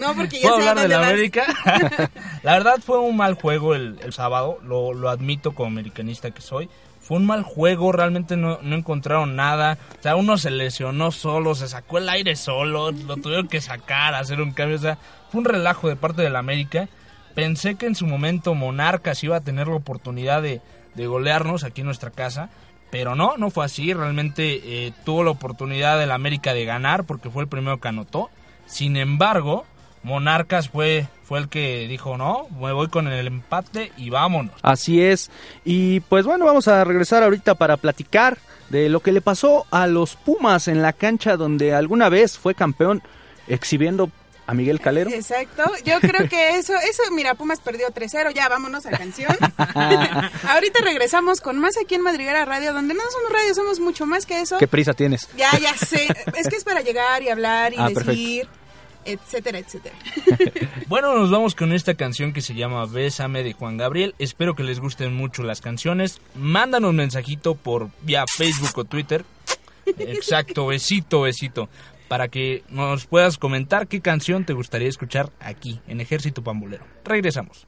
No, 0.00 0.14
porque 0.16 0.36
ya 0.40 0.42
¿Puedo 0.48 0.54
hablar 0.56 0.80
de 0.80 0.88
la 0.88 0.98
vas. 0.98 1.08
América? 1.10 1.44
la 2.42 2.52
verdad 2.54 2.76
fue 2.84 2.98
un 3.00 3.16
mal 3.16 3.34
juego 3.34 3.74
el, 3.74 3.98
el 4.02 4.12
sábado, 4.12 4.58
lo, 4.64 4.94
lo 4.94 5.10
admito 5.10 5.54
como 5.54 5.68
americanista 5.68 6.30
que 6.30 6.40
soy. 6.40 6.68
Fue 7.08 7.16
un 7.16 7.24
mal 7.24 7.42
juego, 7.42 7.90
realmente 7.90 8.36
no, 8.36 8.58
no 8.60 8.76
encontraron 8.76 9.34
nada. 9.34 9.78
O 9.98 10.02
sea, 10.02 10.14
uno 10.14 10.36
se 10.36 10.50
lesionó 10.50 11.10
solo, 11.10 11.54
se 11.54 11.66
sacó 11.66 11.96
el 11.96 12.06
aire 12.10 12.36
solo, 12.36 12.92
lo 12.92 13.16
tuvieron 13.16 13.48
que 13.48 13.62
sacar, 13.62 14.14
hacer 14.14 14.42
un 14.42 14.52
cambio. 14.52 14.76
O 14.76 14.80
sea, 14.80 14.98
fue 15.30 15.38
un 15.38 15.46
relajo 15.46 15.88
de 15.88 15.96
parte 15.96 16.20
del 16.20 16.36
América. 16.36 16.86
Pensé 17.34 17.76
que 17.76 17.86
en 17.86 17.94
su 17.94 18.06
momento 18.06 18.54
Monarcas 18.54 19.24
iba 19.24 19.36
a 19.36 19.40
tener 19.40 19.68
la 19.68 19.76
oportunidad 19.76 20.42
de, 20.42 20.60
de 20.96 21.06
golearnos 21.06 21.64
aquí 21.64 21.80
en 21.80 21.86
nuestra 21.86 22.10
casa. 22.10 22.50
Pero 22.90 23.14
no, 23.14 23.38
no 23.38 23.48
fue 23.48 23.64
así. 23.64 23.94
Realmente 23.94 24.60
eh, 24.62 24.92
tuvo 25.06 25.24
la 25.24 25.30
oportunidad 25.30 25.98
del 25.98 26.10
América 26.10 26.52
de 26.52 26.66
ganar 26.66 27.04
porque 27.04 27.30
fue 27.30 27.42
el 27.42 27.48
primero 27.48 27.80
que 27.80 27.88
anotó. 27.88 28.28
Sin 28.66 28.98
embargo, 28.98 29.64
Monarcas 30.08 30.70
fue, 30.70 31.06
fue 31.22 31.38
el 31.38 31.48
que 31.50 31.86
dijo, 31.86 32.16
no, 32.16 32.48
me 32.58 32.72
voy 32.72 32.88
con 32.88 33.06
el 33.08 33.26
empate 33.26 33.92
y 33.98 34.08
vámonos. 34.08 34.54
Así 34.62 35.02
es. 35.02 35.30
Y 35.66 36.00
pues 36.00 36.24
bueno, 36.24 36.46
vamos 36.46 36.66
a 36.66 36.82
regresar 36.82 37.22
ahorita 37.22 37.56
para 37.56 37.76
platicar 37.76 38.38
de 38.70 38.88
lo 38.88 39.00
que 39.00 39.12
le 39.12 39.20
pasó 39.20 39.66
a 39.70 39.86
los 39.86 40.16
Pumas 40.16 40.66
en 40.66 40.80
la 40.80 40.94
cancha 40.94 41.36
donde 41.36 41.74
alguna 41.74 42.08
vez 42.08 42.38
fue 42.38 42.54
campeón 42.54 43.02
exhibiendo 43.48 44.10
a 44.46 44.54
Miguel 44.54 44.80
Calero. 44.80 45.10
Exacto. 45.10 45.62
Yo 45.84 46.00
creo 46.00 46.26
que 46.26 46.56
eso, 46.56 46.72
eso, 46.78 47.02
mira, 47.12 47.34
Pumas 47.34 47.60
perdió 47.60 47.88
3-0, 47.88 48.32
ya 48.32 48.48
vámonos 48.48 48.86
a 48.86 48.90
canción. 48.92 49.36
Ahorita 50.48 50.80
regresamos 50.82 51.42
con 51.42 51.58
más 51.58 51.74
aquí 51.76 51.96
en 51.96 52.00
Madriguera 52.00 52.46
Radio, 52.46 52.72
donde 52.72 52.94
no 52.94 53.02
somos 53.10 53.30
radio, 53.30 53.54
somos 53.54 53.78
mucho 53.78 54.06
más 54.06 54.24
que 54.24 54.40
eso. 54.40 54.56
¿Qué 54.56 54.66
prisa 54.66 54.94
tienes? 54.94 55.28
Ya, 55.36 55.50
ya 55.58 55.76
sé. 55.76 56.08
Es 56.34 56.48
que 56.48 56.56
es 56.56 56.64
para 56.64 56.80
llegar 56.80 57.22
y 57.22 57.28
hablar 57.28 57.74
y 57.74 57.76
Ah, 57.78 57.90
perfecto. 57.92 58.48
Etcétera, 59.04 59.58
etcétera. 59.58 59.94
Bueno, 60.88 61.14
nos 61.18 61.30
vamos 61.30 61.54
con 61.54 61.72
esta 61.72 61.94
canción 61.94 62.32
que 62.32 62.40
se 62.40 62.54
llama 62.54 62.86
Bésame 62.86 63.42
de 63.42 63.52
Juan 63.52 63.76
Gabriel. 63.76 64.14
Espero 64.18 64.54
que 64.54 64.62
les 64.62 64.80
gusten 64.80 65.14
mucho 65.14 65.42
las 65.42 65.60
canciones. 65.60 66.20
Mándanos 66.34 66.90
un 66.90 66.96
mensajito 66.96 67.54
por 67.54 67.90
vía 68.02 68.24
Facebook 68.36 68.72
o 68.78 68.84
Twitter. 68.84 69.24
Exacto, 69.98 70.66
besito, 70.66 71.22
besito. 71.22 71.68
Para 72.08 72.28
que 72.28 72.62
nos 72.70 73.06
puedas 73.06 73.36
comentar 73.36 73.86
qué 73.86 74.00
canción 74.00 74.44
te 74.44 74.54
gustaría 74.54 74.88
escuchar 74.88 75.30
aquí, 75.40 75.80
en 75.86 76.00
Ejército 76.00 76.42
Pambolero. 76.42 76.84
Regresamos. 77.04 77.66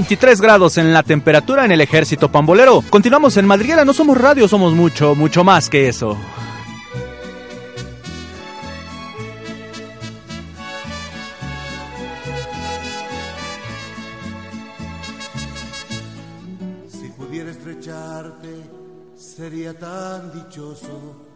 23 0.00 0.40
grados 0.40 0.78
en 0.78 0.94
la 0.94 1.02
temperatura 1.02 1.66
en 1.66 1.72
el 1.72 1.82
ejército 1.82 2.32
pambolero. 2.32 2.82
Continuamos 2.88 3.36
en 3.36 3.46
Madriguera, 3.46 3.84
no 3.84 3.92
somos 3.92 4.16
radio, 4.16 4.48
somos 4.48 4.72
mucho, 4.72 5.14
mucho 5.14 5.44
más 5.44 5.68
que 5.68 5.90
eso. 5.90 6.16
Si 16.88 17.08
pudiera 17.10 17.50
estrecharte, 17.50 18.48
sería 19.14 19.78
tan 19.78 20.32
dichoso. 20.32 21.26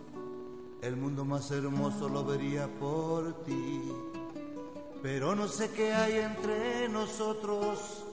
El 0.80 0.96
mundo 0.96 1.26
más 1.26 1.50
hermoso 1.50 2.08
lo 2.08 2.24
vería 2.24 2.66
por 2.80 3.44
ti. 3.44 3.92
Pero 5.02 5.34
no 5.34 5.48
sé 5.48 5.68
qué 5.76 5.92
hay 5.92 6.16
entre 6.16 6.88
nosotros 6.88 8.06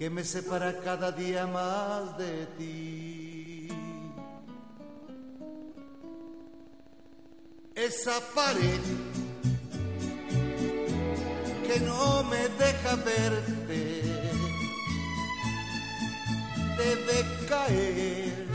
que 0.00 0.08
me 0.08 0.24
separa 0.24 0.80
cada 0.80 1.12
día 1.12 1.46
más 1.46 2.16
de 2.16 2.46
ti. 2.56 3.68
Esa 7.74 8.18
pared 8.34 8.80
que 11.66 11.80
no 11.80 12.24
me 12.24 12.48
deja 12.48 12.96
verte 12.96 14.02
debe 16.78 17.46
caer 17.46 18.46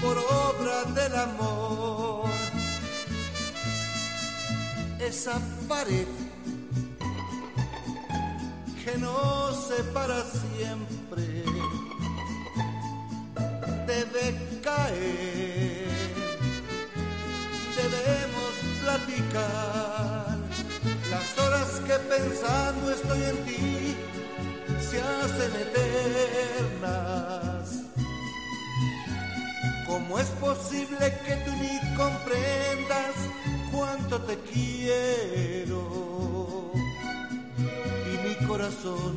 por 0.00 0.16
obra 0.18 0.84
del 0.94 1.16
amor. 1.16 2.30
Esa 5.00 5.40
pared 5.66 6.25
que 8.86 8.96
nos 8.98 9.66
separa 9.66 10.22
siempre 10.22 11.24
debe 13.84 14.24
caer. 14.62 15.88
Debemos 17.82 18.52
platicar 18.82 20.36
las 21.10 21.38
horas 21.38 21.70
que 21.86 21.96
pensando 22.14 22.90
estoy 22.92 23.22
en 23.24 23.38
ti 23.44 23.96
se 24.88 24.98
hacen 25.02 25.52
eternas. 25.66 27.64
¿Cómo 29.88 30.18
es 30.20 30.28
posible 30.46 31.12
que 31.24 31.34
tú 31.44 31.50
ni 31.60 31.76
comprendas 31.96 33.16
cuánto 33.72 34.14
te 34.22 34.38
quiero? 34.52 36.15
Corazón 38.56 39.14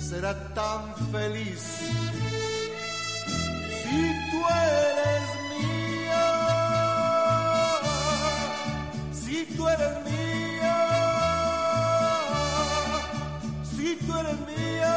será 0.00 0.32
tan 0.54 0.96
feliz 1.12 1.60
si 3.82 4.00
tú 4.30 4.38
eres 4.64 5.26
mía. 5.52 6.26
Si 9.12 9.44
tú 9.54 9.68
eres 9.68 9.94
mía. 10.10 10.78
Si 13.62 13.96
tú 13.96 14.10
eres 14.20 14.38
mía. 14.48 14.96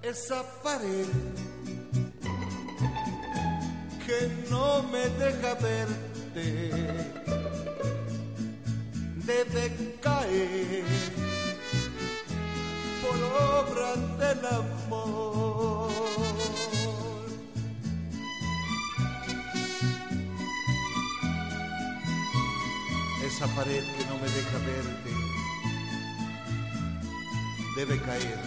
Esa 0.00 0.42
pared 0.62 1.10
que 4.06 4.18
no 4.48 4.82
me 4.84 5.04
deja 5.22 5.52
verte 5.56 7.39
debe 9.30 9.64
caer 10.00 10.84
por 13.02 13.18
obra 13.58 13.90
del 14.20 14.42
amor. 14.46 15.90
Esa 23.26 23.46
pared 23.54 23.84
que 23.96 24.04
no 24.08 24.14
me 24.22 24.28
deja 24.36 24.58
verte 24.70 25.12
debe 27.76 27.96
caer. 28.00 28.40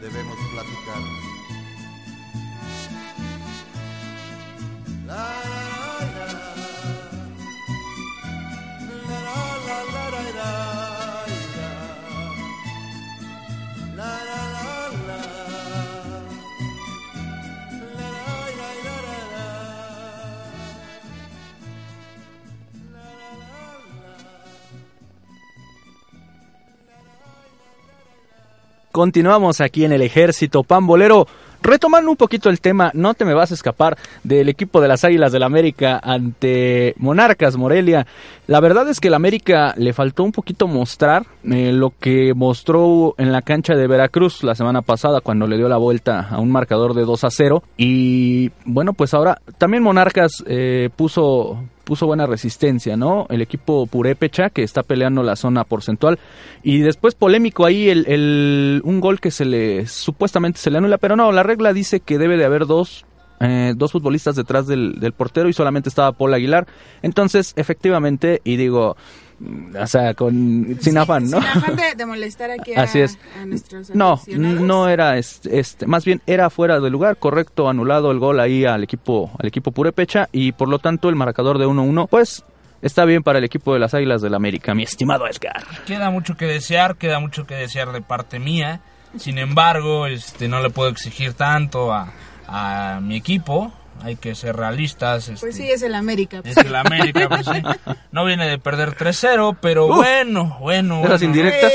Debemos 0.00 0.38
platicar. 0.52 1.02
La, 5.06 5.14
la, 5.16 5.71
Continuamos 29.02 29.60
aquí 29.60 29.84
en 29.84 29.90
el 29.90 30.00
ejército 30.00 30.62
pambolero. 30.62 31.26
Retomando 31.62 32.10
un 32.10 32.16
poquito 32.16 32.50
el 32.50 32.60
tema, 32.60 32.90
no 32.94 33.14
te 33.14 33.24
me 33.24 33.34
vas 33.34 33.50
a 33.50 33.54
escapar 33.54 33.96
del 34.24 34.48
equipo 34.48 34.80
de 34.80 34.88
las 34.88 35.04
Águilas 35.04 35.30
del 35.32 35.42
América 35.44 36.00
ante 36.02 36.94
Monarcas 36.98 37.56
Morelia. 37.56 38.06
La 38.48 38.60
verdad 38.60 38.88
es 38.88 38.98
que 39.00 39.08
el 39.08 39.14
América 39.14 39.74
le 39.76 39.92
faltó 39.92 40.24
un 40.24 40.32
poquito 40.32 40.66
mostrar 40.66 41.24
eh, 41.44 41.72
lo 41.72 41.92
que 42.00 42.34
mostró 42.34 43.14
en 43.18 43.30
la 43.32 43.42
cancha 43.42 43.74
de 43.74 43.86
Veracruz 43.86 44.42
la 44.42 44.54
semana 44.54 44.82
pasada 44.82 45.20
cuando 45.20 45.46
le 45.46 45.56
dio 45.56 45.68
la 45.68 45.76
vuelta 45.76 46.28
a 46.30 46.40
un 46.40 46.50
marcador 46.50 46.94
de 46.94 47.04
2 47.04 47.24
a 47.24 47.30
0. 47.30 47.62
Y 47.76 48.50
bueno, 48.64 48.92
pues 48.92 49.14
ahora 49.14 49.38
también 49.58 49.82
Monarcas 49.82 50.42
eh, 50.46 50.90
puso 50.96 51.62
puso 51.84 52.06
buena 52.06 52.26
resistencia, 52.26 52.96
¿no? 52.96 53.26
El 53.28 53.42
equipo 53.42 53.88
Purépecha 53.88 54.50
que 54.50 54.62
está 54.62 54.84
peleando 54.84 55.24
la 55.24 55.34
zona 55.34 55.64
porcentual 55.64 56.16
y 56.62 56.78
después 56.78 57.16
polémico 57.16 57.66
ahí 57.66 57.88
el, 57.90 58.06
el- 58.06 58.80
un 58.84 59.00
gol 59.00 59.18
que 59.18 59.32
se 59.32 59.44
le 59.44 59.88
supuestamente 59.88 60.60
se 60.60 60.70
le 60.70 60.78
anula, 60.78 60.96
pero 60.98 61.16
no, 61.16 61.32
la 61.32 61.42
regla 61.52 61.72
dice 61.72 62.00
que 62.00 62.18
debe 62.18 62.36
de 62.36 62.44
haber 62.44 62.66
dos 62.66 63.04
eh, 63.44 63.72
dos 63.76 63.90
futbolistas 63.90 64.36
detrás 64.36 64.68
del, 64.68 65.00
del 65.00 65.12
portero 65.12 65.48
y 65.48 65.52
solamente 65.52 65.88
estaba 65.88 66.12
Paul 66.12 66.32
Aguilar. 66.32 66.68
Entonces, 67.02 67.54
efectivamente, 67.56 68.40
y 68.44 68.54
digo, 68.56 68.96
mm, 69.40 69.76
o 69.82 69.86
sea, 69.88 70.14
con, 70.14 70.78
sin 70.80 70.96
afán, 70.96 71.28
¿no? 71.28 71.40
Sin 71.40 71.48
afán 71.48 71.74
de, 71.74 71.82
de 71.96 72.06
molestar 72.06 72.52
aquí 72.52 72.72
a, 72.72 72.82
Así 72.82 73.00
es. 73.00 73.18
a 73.40 73.44
nuestros 73.44 73.90
No, 73.96 74.20
no 74.28 74.88
era 74.88 75.18
este, 75.18 75.58
este, 75.58 75.86
más 75.88 76.04
bien 76.04 76.22
era 76.28 76.50
fuera 76.50 76.78
de 76.78 76.88
lugar, 76.88 77.16
correcto, 77.16 77.68
anulado 77.68 78.12
el 78.12 78.20
gol 78.20 78.38
ahí 78.38 78.64
al 78.64 78.84
equipo 78.84 79.32
al 79.40 79.48
equipo 79.48 79.72
Purepecha 79.72 80.28
y 80.30 80.52
por 80.52 80.68
lo 80.68 80.78
tanto 80.78 81.08
el 81.08 81.16
marcador 81.16 81.58
de 81.58 81.66
1-1 81.66 82.06
pues 82.08 82.44
está 82.80 83.04
bien 83.04 83.24
para 83.24 83.40
el 83.40 83.44
equipo 83.44 83.74
de 83.74 83.80
las 83.80 83.92
Águilas 83.92 84.22
del 84.22 84.34
América, 84.34 84.72
mi 84.72 84.84
estimado 84.84 85.26
Edgar. 85.26 85.64
Queda 85.84 86.10
mucho 86.10 86.36
que 86.36 86.46
desear, 86.46 86.94
queda 86.94 87.18
mucho 87.18 87.44
que 87.44 87.56
desear 87.56 87.90
de 87.90 88.02
parte 88.02 88.38
mía. 88.38 88.82
Sin 89.18 89.38
embargo, 89.38 90.06
este 90.06 90.48
no 90.48 90.60
le 90.60 90.70
puedo 90.70 90.88
exigir 90.88 91.34
tanto 91.34 91.92
a, 91.92 92.12
a 92.46 93.00
mi 93.02 93.16
equipo. 93.16 93.72
Hay 94.04 94.16
que 94.16 94.34
ser 94.34 94.56
realistas. 94.56 95.28
Este, 95.28 95.40
Pues 95.40 95.54
sí, 95.56 95.70
es 95.70 95.82
el 95.82 95.94
América. 95.94 96.40
es 96.42 96.56
el 96.56 96.74
América, 96.74 97.28
pues 97.28 97.46
sí. 97.46 97.62
No 98.10 98.24
viene 98.24 98.48
de 98.48 98.58
perder 98.58 98.96
3-0, 98.96 99.58
pero 99.60 99.86
Uf. 99.86 99.96
bueno, 99.96 100.56
bueno. 100.60 101.04
Esas 101.04 101.20
bueno. 101.20 101.24
indirectas. 101.26 101.72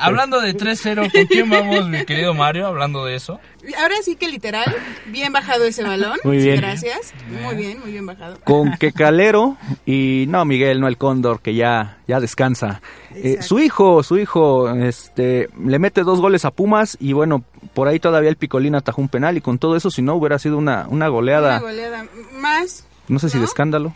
Hablando 0.00 0.40
de 0.40 0.56
3-0, 0.56 1.12
¿con 1.12 1.26
quién 1.26 1.50
vamos, 1.50 1.86
mi 1.88 2.04
querido 2.04 2.34
Mario? 2.34 2.66
Hablando 2.66 3.04
de 3.04 3.14
eso. 3.14 3.40
Ahora 3.76 3.96
sí 4.02 4.16
que 4.16 4.28
literal, 4.28 4.74
bien 5.06 5.32
bajado 5.32 5.64
ese 5.64 5.82
balón. 5.82 6.18
Muy 6.24 6.38
bien. 6.38 6.56
Gracias. 6.56 7.12
Muy 7.42 7.54
bien, 7.56 7.80
muy 7.80 7.90
bien 7.92 8.06
bajado. 8.06 8.38
Con 8.44 8.76
que 8.78 8.92
Calero 8.92 9.56
y 9.84 10.26
no 10.28 10.44
Miguel, 10.44 10.80
no 10.80 10.88
el 10.88 10.96
Cóndor 10.96 11.40
que 11.40 11.54
ya 11.54 11.98
ya 12.06 12.20
descansa. 12.20 12.80
Eh, 13.14 13.42
su 13.42 13.58
hijo, 13.58 14.02
su 14.02 14.18
hijo 14.18 14.70
este 14.70 15.48
le 15.62 15.78
mete 15.78 16.02
dos 16.02 16.20
goles 16.20 16.44
a 16.44 16.50
Pumas 16.50 16.96
y 17.00 17.12
bueno, 17.12 17.44
por 17.74 17.88
ahí 17.88 17.98
todavía 18.00 18.30
el 18.30 18.36
Picolín 18.36 18.74
atajó 18.74 19.00
un 19.00 19.08
penal 19.08 19.36
y 19.36 19.40
con 19.40 19.58
todo 19.58 19.76
eso 19.76 19.90
si 19.90 20.02
no 20.02 20.14
hubiera 20.14 20.38
sido 20.38 20.56
una 20.58 20.86
una 20.88 21.08
goleada, 21.08 21.58
Una 21.58 21.60
goleada 21.60 22.06
más. 22.34 22.86
no 23.08 23.18
sé 23.18 23.28
si 23.28 23.38
de 23.38 23.44
escándalo. 23.44 23.92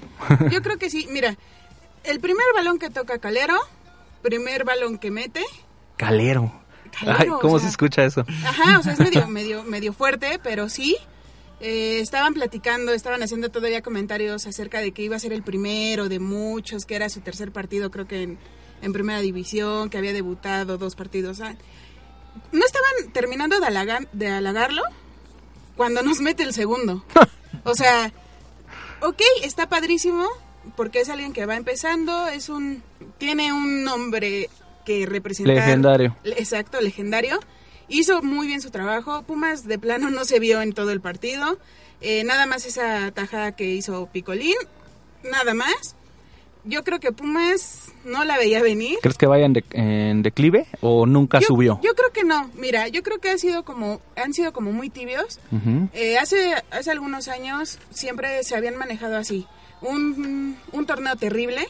Yo 0.51 0.61
creo 0.63 0.79
que 0.79 0.91
sí. 0.91 1.07
Mira, 1.11 1.37
el 2.05 2.21
primer 2.21 2.47
balón 2.55 2.79
que 2.79 2.91
toca 2.91 3.19
Calero, 3.19 3.55
primer 4.23 4.65
balón 4.65 4.99
que 4.99 5.11
mete. 5.11 5.43
Calero. 5.97 6.53
Ay, 7.07 7.29
¿cómo 7.41 7.55
o 7.55 7.59
se 7.59 7.69
escucha 7.69 8.05
eso? 8.05 8.25
Ajá, 8.45 8.79
o 8.79 8.83
sea, 8.83 8.93
es 8.93 8.99
medio, 9.01 9.27
medio, 9.29 9.63
medio 9.65 9.93
fuerte, 9.93 10.39
pero 10.43 10.69
sí. 10.69 10.97
Eh, 11.61 12.01
estaban 12.01 12.35
platicando, 12.35 12.93
estaban 12.93 13.23
haciendo 13.23 13.49
todavía 13.51 13.83
comentarios 13.83 14.47
acerca 14.47 14.81
de 14.81 14.93
que 14.93 15.03
iba 15.03 15.15
a 15.15 15.19
ser 15.21 15.33
el 15.33 15.43
primero 15.45 16.09
de 16.09 16.19
muchos, 16.19 16.85
que 16.87 16.97
era 16.97 17.09
su 17.09 17.21
tercer 17.21 17.53
partido, 17.53 17.91
creo 17.93 18.07
que 18.09 18.23
en, 18.23 18.39
en 18.83 18.93
primera 18.93 19.21
división, 19.21 19.89
que 19.89 19.97
había 19.99 20.13
debutado 20.13 20.77
dos 20.77 20.97
partidos. 20.97 21.41
ah. 21.41 21.55
No 22.51 22.65
estaban 22.65 23.13
terminando 23.13 23.61
de, 23.61 23.67
halagar- 23.67 24.09
de 24.13 24.29
halagarlo 24.29 24.83
cuando 25.77 26.03
nos 26.03 26.21
mete 26.21 26.43
el 26.43 26.53
segundo. 26.53 27.05
O 27.65 27.75
sea, 27.77 28.13
ok, 29.03 29.21
está 29.45 29.69
padrísimo, 29.69 30.27
porque 30.75 31.01
es 31.03 31.09
alguien 31.11 31.33
que 31.33 31.47
va 31.47 31.55
empezando, 31.55 32.27
es 32.27 32.49
un, 32.49 32.83
tiene 33.19 33.53
un 33.53 33.85
nombre 33.85 34.51
que 34.85 35.07
representa... 35.07 35.53
Legendario. 35.53 36.17
Exacto, 36.25 36.81
legendario. 36.81 37.39
Hizo 37.89 38.23
muy 38.23 38.47
bien 38.47 38.61
su 38.61 38.71
trabajo. 38.71 39.23
Pumas 39.23 39.67
de 39.67 39.79
plano 39.79 40.11
no 40.11 40.25
se 40.25 40.39
vio 40.39 40.63
en 40.63 40.73
todo 40.73 40.91
el 40.91 41.01
partido. 41.01 41.59
Eh, 42.01 42.25
nada 42.25 42.47
más 42.47 42.65
esa 42.67 43.11
tajada 43.13 43.53
que 43.57 43.65
hizo 43.71 44.07
Picolín. 44.13 44.57
Nada 45.31 45.55
más. 45.55 45.97
Yo 46.65 46.85
creo 46.85 47.01
que 47.01 47.11
Pumas 47.11 47.89
no 48.05 48.25
la 48.25 48.39
veía 48.39 48.63
venir. 48.63 48.99
¿Crees 49.03 49.19
que 49.19 49.27
vaya 49.27 49.47
en, 49.47 49.53
de- 49.53 49.65
en 49.73 50.23
declive 50.23 50.67
o 50.81 51.07
nunca 51.07 51.41
yo, 51.41 51.49
subió? 51.49 51.81
Yo 51.83 51.93
creo 51.95 52.13
que 52.13 52.23
no. 52.23 52.51
Mira, 52.55 52.87
yo 52.87 53.03
creo 53.03 53.19
que 53.19 53.31
ha 53.31 53.39
sido 53.39 53.65
como, 53.65 54.01
han 54.17 54.33
sido 54.33 54.53
como 54.53 54.71
muy 54.71 54.89
tibios. 54.89 55.41
Eh, 55.93 56.19
hace, 56.19 56.55
hace 56.71 56.93
algunos 56.93 57.27
años 57.27 57.79
siempre 57.91 58.45
se 58.45 58.55
habían 58.55 58.77
manejado 58.77 59.17
así. 59.17 59.47
Un, 59.81 60.57
un 60.71 60.87
torneo 60.87 61.17
terrible, 61.17 61.67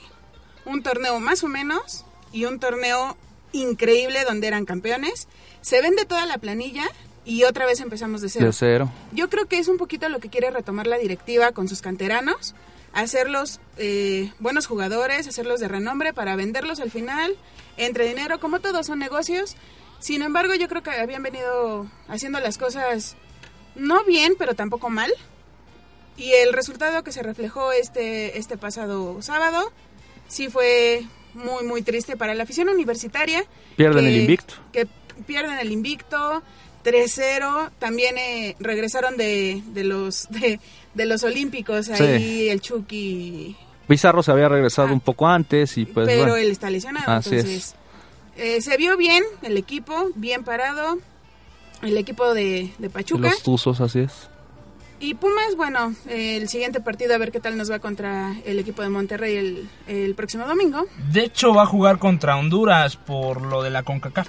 un 0.66 0.82
torneo 0.82 1.18
más 1.20 1.42
o 1.42 1.48
menos 1.48 2.04
y 2.32 2.46
un 2.46 2.58
torneo 2.58 3.16
increíble 3.52 4.24
donde 4.24 4.48
eran 4.48 4.64
campeones. 4.64 5.28
Se 5.60 5.80
vende 5.80 6.04
toda 6.04 6.26
la 6.26 6.38
planilla 6.38 6.88
y 7.24 7.44
otra 7.44 7.66
vez 7.66 7.80
empezamos 7.80 8.20
de 8.20 8.28
cero. 8.28 8.46
De 8.46 8.52
cero. 8.52 8.92
Yo 9.12 9.30
creo 9.30 9.46
que 9.46 9.58
es 9.58 9.68
un 9.68 9.76
poquito 9.76 10.08
lo 10.08 10.18
que 10.18 10.28
quiere 10.28 10.50
retomar 10.50 10.86
la 10.86 10.98
directiva 10.98 11.52
con 11.52 11.68
sus 11.68 11.80
canteranos, 11.80 12.54
hacerlos 12.92 13.60
eh, 13.76 14.32
buenos 14.38 14.66
jugadores, 14.66 15.28
hacerlos 15.28 15.60
de 15.60 15.68
renombre 15.68 16.12
para 16.12 16.36
venderlos 16.36 16.80
al 16.80 16.90
final, 16.90 17.36
entre 17.76 18.06
dinero, 18.06 18.40
como 18.40 18.60
todos 18.60 18.86
son 18.86 18.98
negocios. 18.98 19.56
Sin 20.00 20.22
embargo, 20.22 20.54
yo 20.54 20.68
creo 20.68 20.82
que 20.82 20.90
habían 20.90 21.22
venido 21.22 21.86
haciendo 22.08 22.40
las 22.40 22.58
cosas 22.58 23.16
no 23.76 24.04
bien, 24.04 24.34
pero 24.36 24.54
tampoco 24.54 24.90
mal. 24.90 25.12
Y 26.16 26.32
el 26.32 26.52
resultado 26.52 27.04
que 27.04 27.12
se 27.12 27.22
reflejó 27.22 27.72
este, 27.72 28.38
este 28.38 28.56
pasado 28.58 29.22
sábado 29.22 29.72
sí 30.28 30.48
fue 30.48 31.06
muy, 31.34 31.64
muy 31.64 31.82
triste 31.82 32.16
para 32.16 32.34
la 32.34 32.42
afición 32.44 32.68
universitaria. 32.68 33.44
Pierden 33.76 34.04
que- 34.04 34.10
el 34.14 34.20
invicto. 34.20 34.54
Que 34.72 34.86
pierden 35.26 35.58
el 35.58 35.72
invicto. 35.72 36.42
3-0, 36.84 37.70
también 37.78 38.18
eh, 38.18 38.56
regresaron 38.58 39.16
de, 39.16 39.62
de 39.68 39.84
los 39.84 40.28
de, 40.30 40.58
de 40.94 41.06
los 41.06 41.22
olímpicos 41.22 41.88
ahí 41.90 42.48
el 42.48 42.60
Chucky, 42.60 43.56
Pizarro 43.86 44.20
se 44.24 44.32
había 44.32 44.48
regresado 44.48 44.88
Ah. 44.88 44.92
un 44.92 45.00
poco 45.00 45.28
antes 45.28 45.78
y 45.78 45.84
pues 45.84 46.08
pero 46.08 46.22
bueno, 46.22 46.36
él 46.36 46.50
está 46.50 46.70
lesionado, 46.70 47.10
Así 47.12 47.36
entonces 47.36 47.76
eh, 48.36 48.60
se 48.62 48.76
vio 48.78 48.96
bien 48.96 49.22
el 49.42 49.56
equipo, 49.58 50.10
bien 50.16 50.42
parado, 50.42 50.98
el 51.82 51.96
equipo 51.98 52.34
de, 52.34 52.72
de 52.78 52.90
Pachuca 52.90 53.28
los 53.30 53.42
Tuzos 53.44 53.80
así 53.80 54.00
es. 54.00 54.28
Y 55.02 55.14
Pumas, 55.14 55.56
bueno, 55.56 55.94
el 56.08 56.48
siguiente 56.48 56.80
partido 56.80 57.14
a 57.14 57.18
ver 57.18 57.32
qué 57.32 57.40
tal 57.40 57.56
nos 57.58 57.70
va 57.70 57.78
contra 57.80 58.34
el 58.46 58.58
equipo 58.58 58.82
de 58.82 58.88
Monterrey 58.88 59.36
el, 59.36 59.68
el 59.88 60.14
próximo 60.14 60.46
domingo. 60.46 60.86
De 61.12 61.24
hecho, 61.24 61.52
va 61.54 61.62
a 61.64 61.66
jugar 61.66 61.98
contra 61.98 62.36
Honduras 62.36 62.96
por 62.96 63.42
lo 63.42 63.62
de 63.62 63.70
la 63.70 63.82
CONCACAF. 63.82 64.28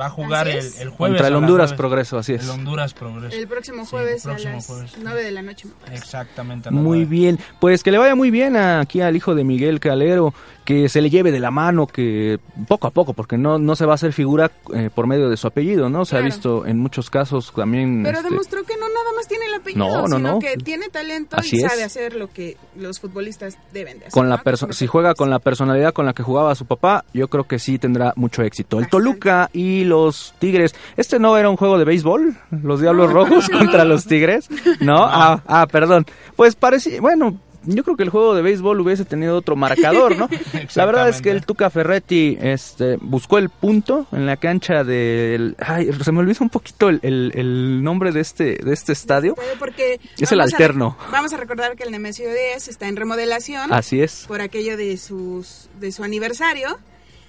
Va 0.00 0.06
a 0.06 0.10
jugar 0.10 0.48
el, 0.48 0.56
es. 0.58 0.80
el 0.80 0.88
jueves. 0.88 1.14
Contra 1.18 1.28
el 1.28 1.34
Honduras. 1.36 1.72
Progreso, 1.72 2.18
así 2.18 2.32
es. 2.34 2.42
El 2.42 2.50
Honduras 2.50 2.92
Progreso. 2.94 3.36
El 3.36 3.46
próximo 3.46 3.84
Sí, 3.84 3.90
jueves 3.92 4.24
el 4.24 4.30
próximo 4.32 4.50
a 4.52 4.56
las 4.56 4.66
jueves. 4.66 4.92
9 5.00 5.22
de 5.22 5.30
la 5.30 5.42
noche. 5.42 5.68
Exactamente. 5.92 6.70
Muy 6.72 7.04
bien, 7.04 7.38
pues 7.60 7.84
que 7.84 7.92
le 7.92 7.98
vaya 7.98 8.16
muy 8.16 8.32
bien 8.32 8.56
a- 8.56 8.80
aquí 8.80 9.00
al 9.00 9.14
hijo 9.14 9.36
de 9.36 9.44
Miguel 9.44 9.78
Calero, 9.78 10.34
que 10.64 10.88
se 10.88 11.00
le 11.00 11.10
lleve 11.10 11.30
de 11.30 11.38
la 11.38 11.52
mano, 11.52 11.86
que 11.86 12.40
poco 12.66 12.88
a 12.88 12.90
poco, 12.90 13.12
porque 13.14 13.38
no, 13.38 13.60
no 13.60 13.76
se 13.76 13.86
va 13.86 13.92
a 13.92 13.94
hacer 13.94 14.12
figura 14.12 14.50
eh, 14.74 14.90
por 14.92 15.06
medio 15.06 15.30
de 15.30 15.36
su 15.36 15.46
apellido, 15.46 15.88
¿no? 15.88 16.04
Se 16.04 16.16
ha 16.16 16.20
visto 16.20 16.66
en 16.66 16.80
muchos 16.80 17.08
casos 17.08 17.52
también... 17.54 18.02
Pero 18.02 18.18
este, 18.18 18.30
demostró 18.30 18.64
que 18.64 18.76
no 18.76 18.86
nada 19.04 19.16
más 19.16 19.28
tiene 19.28 19.46
el 19.46 19.54
apellido, 19.54 19.86
No, 19.86 20.08
no, 20.08 20.16
sino 20.16 20.32
no. 20.32 20.38
que 20.38 20.56
tiene 20.56 20.88
talento 20.88 21.36
Así 21.36 21.56
y 21.56 21.62
es. 21.64 21.70
sabe 21.70 21.84
hacer 21.84 22.14
lo 22.14 22.28
que 22.32 22.56
los 22.76 22.98
futbolistas 23.00 23.56
deben 23.72 23.98
de 24.00 24.06
hacer. 24.06 24.12
con 24.12 24.28
la 24.28 24.42
si 24.70 24.86
juega 24.86 25.14
con 25.14 25.30
la 25.30 25.38
personalidad 25.38 25.92
con 25.92 26.06
la 26.06 26.12
que 26.12 26.22
jugaba 26.22 26.54
su 26.54 26.66
papá, 26.66 27.04
yo 27.12 27.28
creo 27.28 27.44
que 27.44 27.58
sí 27.58 27.78
tendrá 27.78 28.12
mucho 28.16 28.42
éxito. 28.42 28.78
El 28.78 28.84
Bastante. 28.84 29.04
Toluca 29.04 29.50
y 29.52 29.84
los 29.84 30.34
Tigres. 30.38 30.74
Este 30.96 31.18
no 31.18 31.36
era 31.36 31.48
un 31.50 31.56
juego 31.56 31.78
de 31.78 31.84
béisbol, 31.84 32.36
los 32.62 32.80
Diablos 32.80 33.12
Rojos 33.12 33.48
contra 33.50 33.84
los 33.84 34.06
Tigres, 34.06 34.48
¿no? 34.80 35.04
Ah, 35.04 35.42
ah, 35.46 35.66
perdón. 35.66 36.06
Pues 36.36 36.56
parecía, 36.56 37.00
bueno, 37.00 37.38
yo 37.66 37.82
creo 37.84 37.96
que 37.96 38.02
el 38.02 38.10
juego 38.10 38.34
de 38.34 38.42
béisbol 38.42 38.80
hubiese 38.80 39.04
tenido 39.04 39.36
otro 39.36 39.56
marcador, 39.56 40.16
¿no? 40.16 40.28
La 40.74 40.84
verdad 40.86 41.08
es 41.08 41.20
que 41.22 41.30
el 41.30 41.44
Tuca 41.44 41.70
Ferretti 41.70 42.36
este, 42.40 42.96
buscó 43.00 43.38
el 43.38 43.48
punto 43.48 44.06
en 44.12 44.26
la 44.26 44.36
cancha 44.36 44.84
del... 44.84 45.56
Ay, 45.58 45.90
se 46.02 46.12
me 46.12 46.20
olvidó 46.20 46.38
un 46.40 46.50
poquito 46.50 46.88
el, 46.88 47.00
el- 47.02 47.32
el 47.34 47.82
nombre 47.82 48.12
de 48.12 48.20
este, 48.20 48.56
de 48.56 48.72
este 48.72 48.92
estadio. 48.92 49.34
Porque 49.58 50.00
Es 50.18 50.32
el 50.32 50.40
a- 50.40 50.44
alterno. 50.44 50.96
vamos 51.12 51.32
a 51.32 51.36
recordar 51.36 51.76
que 51.76 51.82
el 51.84 51.90
Nemesio 51.90 52.28
10 52.30 52.68
está 52.68 52.88
en 52.88 52.96
remodelación 52.96 53.72
Así 53.72 54.00
es. 54.00 54.24
por 54.26 54.40
aquello 54.40 54.76
de 54.76 54.96
sus 54.96 55.68
de 55.80 55.92
su 55.92 56.04
aniversario. 56.04 56.78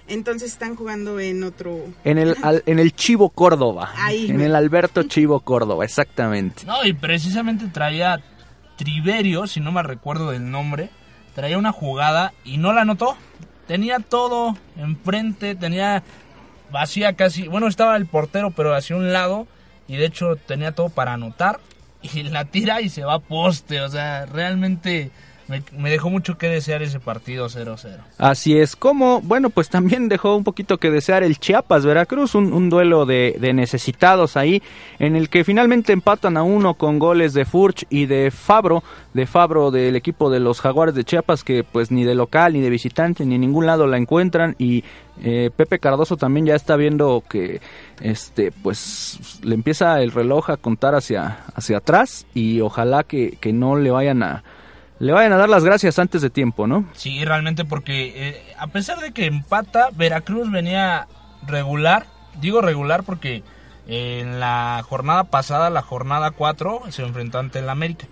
Entonces 0.08 0.52
están 0.52 0.76
jugando 0.76 1.18
en 1.18 1.42
otro 1.42 1.80
En 2.04 2.18
el, 2.18 2.36
al- 2.42 2.62
en 2.66 2.78
el 2.78 2.94
Chivo 2.94 3.30
Córdoba. 3.30 3.90
Ahí, 3.96 4.30
en 4.30 4.40
el 4.40 4.54
Alberto 4.54 5.02
Chivo 5.02 5.40
Córdoba, 5.40 5.84
exactamente. 5.84 6.64
No, 6.64 6.84
y 6.84 6.92
precisamente 6.92 7.66
traía 7.66 8.20
Triverio, 8.76 9.46
si 9.46 9.60
no 9.60 9.72
me 9.72 9.82
recuerdo 9.82 10.30
del 10.30 10.50
nombre, 10.50 10.90
traía 11.34 11.58
una 11.58 11.72
jugada 11.72 12.32
y 12.44 12.58
no 12.58 12.72
la 12.72 12.82
anotó. 12.82 13.16
Tenía 13.66 13.98
todo 13.98 14.56
enfrente, 14.76 15.54
tenía 15.54 16.02
vacía 16.70 17.14
casi, 17.14 17.48
bueno, 17.48 17.68
estaba 17.68 17.96
el 17.96 18.06
portero 18.06 18.50
pero 18.50 18.74
hacia 18.74 18.96
un 18.96 19.12
lado 19.12 19.46
y 19.88 19.96
de 19.96 20.06
hecho 20.06 20.36
tenía 20.36 20.72
todo 20.72 20.88
para 20.88 21.14
anotar 21.14 21.60
y 22.02 22.22
la 22.24 22.44
tira 22.44 22.80
y 22.80 22.88
se 22.88 23.04
va 23.04 23.14
a 23.14 23.18
poste, 23.20 23.80
o 23.80 23.88
sea, 23.88 24.26
realmente 24.26 25.10
me, 25.48 25.90
dejó 25.90 26.10
mucho 26.10 26.38
que 26.38 26.48
desear 26.48 26.82
ese 26.82 26.98
partido 26.98 27.46
0-0. 27.48 27.98
Así 28.18 28.58
es, 28.58 28.74
como, 28.74 29.20
bueno, 29.20 29.50
pues 29.50 29.68
también 29.68 30.08
dejó 30.08 30.34
un 30.34 30.44
poquito 30.44 30.78
que 30.78 30.90
desear 30.90 31.22
el 31.22 31.38
Chiapas 31.38 31.84
Veracruz, 31.84 32.34
un, 32.34 32.68
duelo 32.68 33.06
de, 33.06 33.36
de 33.38 33.52
necesitados 33.52 34.36
ahí, 34.36 34.62
en 34.98 35.14
el 35.14 35.28
que 35.28 35.44
finalmente 35.44 35.92
empatan 35.92 36.36
a 36.36 36.42
uno 36.42 36.74
con 36.74 36.98
goles 36.98 37.32
de 37.32 37.44
Furch 37.44 37.86
y 37.90 38.06
de 38.06 38.30
Fabro, 38.32 38.82
de 39.14 39.26
Fabro 39.26 39.70
del 39.70 39.94
equipo 39.94 40.30
de 40.30 40.40
los 40.40 40.60
Jaguares 40.60 40.94
de 40.94 41.04
Chiapas, 41.04 41.44
que 41.44 41.62
pues 41.62 41.90
ni 41.92 42.04
de 42.04 42.14
local, 42.14 42.52
ni 42.52 42.60
de 42.60 42.70
visitante, 42.70 43.24
ni 43.24 43.36
en 43.36 43.40
ningún 43.42 43.66
lado 43.66 43.86
la 43.86 43.98
encuentran, 43.98 44.56
y 44.58 44.82
eh, 45.22 45.50
Pepe 45.54 45.78
Cardoso 45.78 46.16
también 46.16 46.46
ya 46.46 46.56
está 46.56 46.76
viendo 46.76 47.22
que 47.28 47.60
este 48.00 48.52
pues 48.52 49.40
le 49.42 49.54
empieza 49.54 50.02
el 50.02 50.12
reloj 50.12 50.50
a 50.50 50.56
contar 50.56 50.94
hacia, 50.94 51.44
hacia 51.54 51.78
atrás, 51.78 52.26
y 52.34 52.60
ojalá 52.60 53.04
que, 53.04 53.38
que 53.40 53.52
no 53.52 53.76
le 53.76 53.92
vayan 53.92 54.24
a 54.24 54.42
le 54.98 55.12
vayan 55.12 55.32
a 55.32 55.36
dar 55.36 55.48
las 55.48 55.64
gracias 55.64 55.98
antes 55.98 56.22
de 56.22 56.30
tiempo, 56.30 56.66
¿no? 56.66 56.86
Sí, 56.94 57.24
realmente 57.24 57.64
porque 57.64 58.28
eh, 58.28 58.54
a 58.58 58.68
pesar 58.68 58.98
de 59.00 59.12
que 59.12 59.26
empata, 59.26 59.88
Veracruz 59.92 60.50
venía 60.50 61.06
regular. 61.46 62.06
Digo 62.40 62.60
regular 62.60 63.02
porque 63.02 63.42
eh, 63.86 64.20
en 64.20 64.40
la 64.40 64.82
jornada 64.88 65.24
pasada, 65.24 65.70
la 65.70 65.82
jornada 65.82 66.30
4, 66.30 66.84
se 66.90 67.02
enfrentó 67.02 67.38
ante 67.38 67.58
el 67.58 67.68
América. 67.68 68.06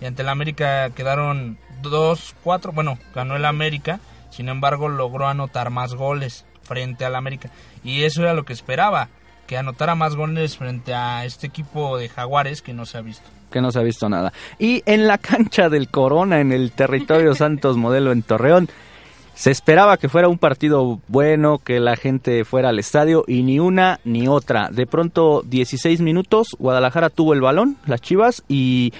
Y 0.00 0.06
ante 0.06 0.22
el 0.22 0.28
América 0.28 0.90
quedaron 0.90 1.58
2-4. 1.82 2.72
Bueno, 2.72 2.98
ganó 3.14 3.36
el 3.36 3.44
América. 3.44 4.00
Sin 4.30 4.48
embargo, 4.48 4.88
logró 4.88 5.26
anotar 5.26 5.70
más 5.70 5.94
goles 5.94 6.44
frente 6.62 7.04
al 7.04 7.16
América. 7.16 7.50
Y 7.82 8.04
eso 8.04 8.22
era 8.22 8.34
lo 8.34 8.44
que 8.44 8.52
esperaba. 8.52 9.08
Que 9.48 9.56
anotara 9.56 9.94
más 9.94 10.14
goles 10.14 10.56
frente 10.56 10.94
a 10.94 11.24
este 11.24 11.46
equipo 11.46 11.96
de 11.96 12.08
Jaguares 12.08 12.62
que 12.62 12.74
no 12.74 12.86
se 12.86 12.98
ha 12.98 13.00
visto. 13.00 13.28
Que 13.50 13.60
no 13.60 13.70
se 13.70 13.78
ha 13.78 13.82
visto 13.82 14.08
nada. 14.08 14.32
Y 14.58 14.82
en 14.86 15.06
la 15.06 15.18
cancha 15.18 15.68
del 15.68 15.88
Corona, 15.88 16.40
en 16.40 16.52
el 16.52 16.72
territorio 16.72 17.34
Santos 17.36 17.76
Modelo 17.76 18.12
en 18.12 18.22
Torreón, 18.22 18.68
se 19.38 19.52
esperaba 19.52 19.98
que 19.98 20.08
fuera 20.08 20.28
un 20.28 20.38
partido 20.38 20.98
bueno, 21.06 21.58
que 21.58 21.78
la 21.78 21.94
gente 21.94 22.44
fuera 22.44 22.70
al 22.70 22.80
estadio 22.80 23.24
y 23.28 23.44
ni 23.44 23.60
una 23.60 24.00
ni 24.04 24.26
otra. 24.26 24.68
De 24.68 24.84
pronto, 24.84 25.42
16 25.46 26.00
minutos, 26.00 26.56
Guadalajara 26.58 27.08
tuvo 27.08 27.34
el 27.34 27.40
balón, 27.40 27.76
las 27.86 28.00
Chivas, 28.00 28.42
y 28.48 28.92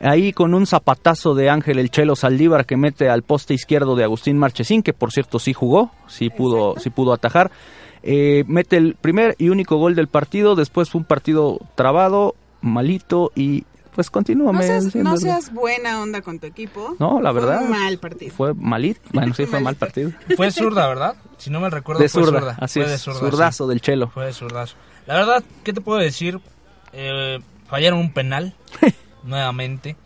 ahí 0.00 0.32
con 0.32 0.54
un 0.54 0.66
zapatazo 0.66 1.34
de 1.34 1.50
Ángel 1.50 1.78
El 1.78 1.90
Chelo 1.90 2.16
Saldívar 2.16 2.64
que 2.64 2.78
mete 2.78 3.10
al 3.10 3.22
poste 3.22 3.52
izquierdo 3.52 3.94
de 3.94 4.04
Agustín 4.04 4.38
Marchesín, 4.38 4.82
que 4.82 4.94
por 4.94 5.12
cierto 5.12 5.38
sí 5.38 5.52
jugó, 5.52 5.90
sí 6.06 6.30
pudo, 6.30 6.70
Exacto. 6.70 6.80
sí 6.80 6.88
pudo 6.88 7.12
atajar. 7.12 7.50
Eh, 8.02 8.44
mete 8.46 8.78
el 8.78 8.94
primer 8.94 9.36
y 9.36 9.50
único 9.50 9.76
gol 9.76 9.94
del 9.94 10.08
partido, 10.08 10.54
después 10.56 10.88
fue 10.88 11.00
un 11.00 11.04
partido 11.04 11.58
trabado, 11.74 12.34
malito 12.62 13.30
y 13.36 13.64
pues 13.94 14.10
continúa. 14.10 14.52
No 14.52 14.62
seas, 14.62 14.94
no 14.94 15.16
seas 15.16 15.52
buena 15.52 16.00
onda 16.00 16.22
con 16.22 16.38
tu 16.38 16.46
equipo. 16.46 16.96
No, 16.98 17.20
la 17.20 17.32
Fue 17.32 17.40
verdad. 17.40 17.62
un 17.62 17.70
mal 17.70 17.98
partido. 17.98 18.34
Fue 18.34 18.54
malito, 18.54 19.00
bueno, 19.12 19.34
sí 19.34 19.46
fue 19.46 19.60
mal 19.60 19.76
partido. 19.76 20.10
Fue 20.36 20.50
zurda, 20.50 20.86
¿verdad? 20.88 21.14
Si 21.38 21.50
no 21.50 21.60
me 21.60 21.70
recuerdo, 21.70 22.02
De 22.02 22.08
fue 22.08 22.24
zurda, 22.24 22.38
zurda. 22.40 22.56
así 22.60 22.80
Fue 22.80 22.88
de 22.90 22.98
sí. 22.98 23.10
zurdazo 23.12 23.66
del 23.66 23.80
chelo. 23.80 24.08
Fue 24.08 24.26
de 24.26 24.32
zurdazo. 24.32 24.76
La 25.06 25.14
verdad, 25.14 25.42
¿qué 25.64 25.72
te 25.72 25.80
puedo 25.80 25.98
decir? 25.98 26.40
Eh, 26.92 27.40
fallaron 27.66 27.98
un 27.98 28.12
penal 28.12 28.54
nuevamente. 29.24 29.96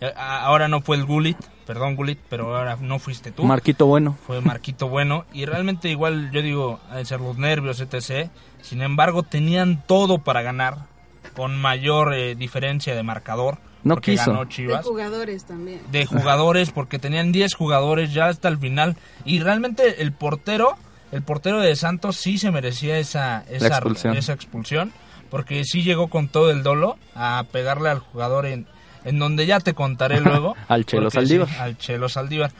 Eh, 0.00 0.12
ahora 0.16 0.68
no 0.68 0.80
fue 0.80 0.96
el 0.96 1.04
Gulit, 1.04 1.36
perdón 1.66 1.96
Gulit, 1.96 2.18
pero 2.28 2.56
ahora 2.56 2.76
no 2.80 2.98
fuiste 2.98 3.30
tú. 3.32 3.44
Marquito 3.44 3.86
bueno. 3.86 4.16
fue 4.26 4.40
Marquito 4.40 4.88
Bueno 4.88 5.24
y 5.32 5.44
realmente 5.46 5.88
igual 5.88 6.30
yo 6.32 6.42
digo, 6.42 6.80
de 6.94 7.04
ser 7.04 7.20
los 7.20 7.36
nervios, 7.38 7.80
etc. 7.80 8.30
Sin 8.62 8.82
embargo, 8.82 9.22
tenían 9.22 9.82
todo 9.86 10.18
para 10.18 10.42
ganar 10.42 10.86
con 11.34 11.56
mayor 11.56 12.14
eh, 12.14 12.34
diferencia 12.34 12.94
de 12.94 13.02
marcador. 13.02 13.58
No 13.82 13.96
porque 13.96 14.12
quiso. 14.12 14.30
ganó 14.30 14.44
De 14.44 14.50
Chivas. 14.50 14.84
jugadores 14.86 15.44
también. 15.44 15.80
de 15.92 16.06
jugadores 16.06 16.70
porque 16.70 16.98
tenían 16.98 17.32
10 17.32 17.54
jugadores 17.54 18.14
ya 18.14 18.26
hasta 18.28 18.48
el 18.48 18.56
final 18.58 18.96
y 19.26 19.40
realmente 19.40 20.00
el 20.02 20.12
portero 20.12 20.76
el 21.12 21.22
portero 21.22 21.60
de 21.60 21.76
Santos 21.76 22.16
sí 22.16 22.38
se 22.38 22.50
merecía 22.50 22.98
esa 22.98 23.44
esa 23.50 23.66
expulsión. 23.68 24.16
esa 24.16 24.32
expulsión, 24.32 24.92
porque 25.30 25.62
sí 25.64 25.82
llegó 25.82 26.08
con 26.08 26.28
todo 26.28 26.50
el 26.50 26.62
dolo 26.62 26.96
a 27.14 27.44
pegarle 27.52 27.90
al 27.90 27.98
jugador 27.98 28.46
en 28.46 28.66
en 29.04 29.18
donde 29.18 29.44
ya 29.44 29.60
te 29.60 29.74
contaré 29.74 30.20
luego 30.22 30.54
Al 30.66 30.86
Chelo 30.86 31.10
Saldívar. 31.10 31.48
sí, 31.48 31.54
al 31.58 31.76
Chelo 31.76 32.08
Saldívar 32.08 32.52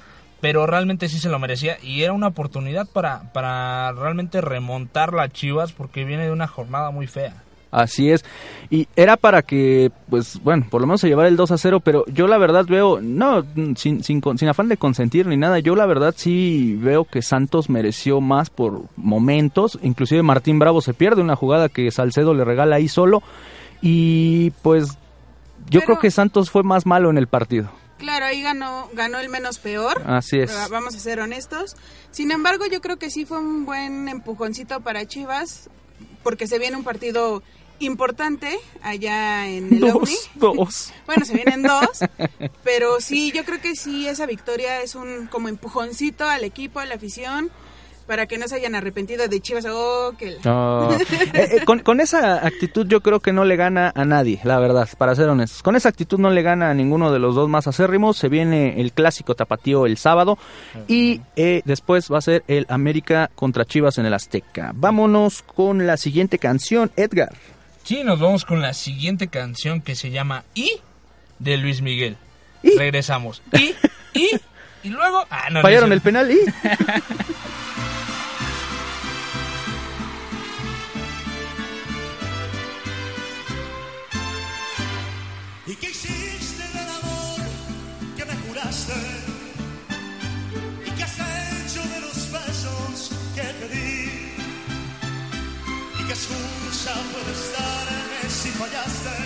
pero 0.43 0.67
realmente 0.67 1.09
sí 1.09 1.19
se 1.19 1.31
lo 1.31 1.39
merecía 1.39 1.79
y 1.83 2.03
era 2.03 2.13
una 2.13 2.27
oportunidad 2.27 2.87
para 2.87 3.33
para 3.33 3.93
realmente 3.93 4.43
remontar 4.43 5.15
la 5.15 5.31
Chivas 5.31 5.73
porque 5.73 6.05
viene 6.05 6.27
de 6.27 6.33
una 6.33 6.47
jornada 6.49 6.91
muy 6.91 7.07
fea 7.07 7.44
Así 7.75 8.11
es. 8.11 8.25
Y 8.71 8.89
era 8.97 9.17
para 9.17 9.43
que, 9.43 9.91
pues, 10.09 10.41
bueno, 10.43 10.67
por 10.71 10.81
lo 10.81 10.87
menos 10.87 11.01
se 11.01 11.09
llevara 11.09 11.29
el 11.29 11.37
2 11.37 11.51
a 11.51 11.59
0, 11.59 11.81
pero 11.81 12.05
yo 12.07 12.27
la 12.27 12.39
verdad 12.39 12.65
veo, 12.69 13.01
no, 13.01 13.45
sin, 13.77 14.03
sin, 14.05 14.23
sin 14.23 14.49
afán 14.49 14.69
de 14.69 14.77
consentir 14.77 15.27
ni 15.27 15.37
nada, 15.37 15.59
yo 15.59 15.75
la 15.77 15.87
verdad 15.87 16.15
sí 16.17 16.77
veo 16.81 17.05
que 17.05 17.21
Santos 17.23 17.69
mereció 17.69 18.21
más 18.21 18.51
por 18.51 18.83
momentos. 18.97 19.79
Inclusive 19.83 20.23
Martín 20.23 20.59
Bravo 20.59 20.81
se 20.81 20.95
pierde 20.95 21.21
una 21.23 21.37
jugada 21.37 21.69
que 21.69 21.91
Salcedo 21.91 22.33
le 22.35 22.45
regala 22.45 22.77
ahí 22.77 22.89
solo. 22.89 23.23
Y 23.83 24.51
pues 24.63 24.89
yo 25.69 25.81
Pero- 25.81 25.85
creo 25.87 25.99
que 26.01 26.11
Santos 26.11 26.51
fue 26.51 26.63
más 26.63 26.87
malo 26.87 27.11
en 27.11 27.19
el 27.19 27.27
partido. 27.27 27.71
Claro, 27.99 28.27
ahí 28.27 28.43
ganó, 28.43 28.89
ganó 28.93 29.19
el 29.19 29.29
menos 29.29 29.59
peor. 29.59 30.03
Así 30.05 30.39
es. 30.39 30.51
Va- 30.55 30.69
Vamos 30.69 30.95
a 30.95 30.99
ser 30.99 31.21
honestos. 31.21 31.77
Sin 32.11 32.31
embargo, 32.33 32.65
yo 32.71 32.81
creo 32.81 32.99
que 32.99 33.11
sí 33.11 33.25
fue 33.25 33.39
un 33.39 33.65
buen 33.65 34.09
empujoncito 34.09 34.81
para 34.81 35.07
Chivas, 35.07 35.71
porque 36.23 36.47
se 36.47 36.59
viene 36.59 36.77
un 36.77 36.85
partido 36.85 37.43
importante 37.85 38.59
allá 38.83 39.49
en 39.49 39.73
el. 39.73 39.81
Dos, 39.81 40.31
dos. 40.35 40.93
Bueno, 41.07 41.25
se 41.25 41.35
vienen 41.35 41.63
dos, 41.63 42.01
pero 42.65 43.01
sí, 43.01 43.31
yo 43.33 43.45
creo 43.45 43.61
que 43.61 43.75
sí, 43.77 44.09
esa 44.09 44.27
victoria 44.27 44.81
es 44.81 44.95
un 44.95 45.27
como 45.27 45.49
empujoncito 45.49 46.25
al 46.25 46.45
equipo, 46.45 46.81
a 46.81 46.87
la 46.87 46.95
afición, 46.95 47.51
para 48.07 48.27
que 48.27 48.39
no 48.39 48.49
se 48.49 48.57
hayan 48.57 48.75
arrepentido 48.75 49.27
de 49.29 49.41
Chivas. 49.41 49.67
Oh, 49.69 50.13
que 50.19 50.39
la-. 50.43 50.99
Eh, 51.35 51.59
eh, 51.59 51.65
con, 51.65 51.81
con 51.81 52.01
esa 52.01 52.47
actitud 52.47 52.87
yo 52.87 53.01
creo 53.01 53.21
que 53.21 53.33
no 53.33 53.45
le 53.45 53.57
gana 53.57 53.93
a 53.95 54.05
nadie, 54.05 54.41
la 54.45 54.59
verdad, 54.59 54.89
para 54.99 55.15
ser 55.15 55.29
honestos. 55.29 55.63
Con 55.63 55.75
esa 55.75 55.89
actitud 55.89 56.19
no 56.19 56.31
le 56.31 56.43
gana 56.43 56.71
a 56.71 56.75
ninguno 56.75 57.13
de 57.13 57.19
los 57.19 57.35
dos 57.35 57.49
más 57.49 57.67
acérrimos. 57.67 58.17
Se 58.17 58.29
viene 58.29 58.81
el 58.81 58.93
clásico 58.93 59.35
tapatío 59.35 59.87
el 59.87 59.97
sábado 59.97 60.39
y 60.87 61.21
eh, 61.37 61.63
después 61.65 62.11
va 62.13 62.19
a 62.19 62.23
ser 62.23 62.45
el 62.47 62.67
América 62.69 63.31
contra 63.35 63.65
Chivas 63.65 63.99
en 63.99 64.07
el 64.07 64.15
Azteca. 64.15 64.73
Vámonos 64.75 65.43
con 65.43 65.87
la 65.87 65.97
siguiente 65.97 66.39
canción, 66.39 66.93
Edgar. 66.97 67.33
Sí, 67.85 68.03
nos 68.03 68.19
vamos 68.19 68.45
con 68.47 68.63
la 68.63 68.73
siguiente 68.73 69.29
canción 69.29 69.83
que 69.83 69.95
se 69.95 70.11
llama 70.11 70.45
Y 70.55 70.81
de 71.39 71.59
Luis 71.59 71.83
Miguel. 71.83 72.17
Y. 72.63 72.77
Regresamos. 72.79 73.43
Y, 73.53 73.75
y, 74.19 74.31
y 74.83 74.89
luego. 74.89 75.27
Ah, 75.31 75.49
no, 75.51 75.57
no 75.57 75.63
Fallaron 75.63 75.93
el 75.93 76.01
penal. 76.01 76.31
¿Y 76.31 76.39
fallaste? 98.59 99.24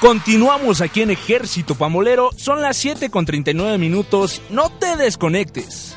Continuamos 0.00 0.80
aquí 0.80 1.02
en 1.02 1.10
Ejército 1.10 1.74
Pamolero. 1.74 2.30
Son 2.36 2.62
las 2.62 2.76
7 2.76 3.10
con 3.10 3.26
39 3.26 3.78
minutos. 3.78 4.40
No 4.48 4.70
te 4.70 4.96
desconectes. 4.96 5.87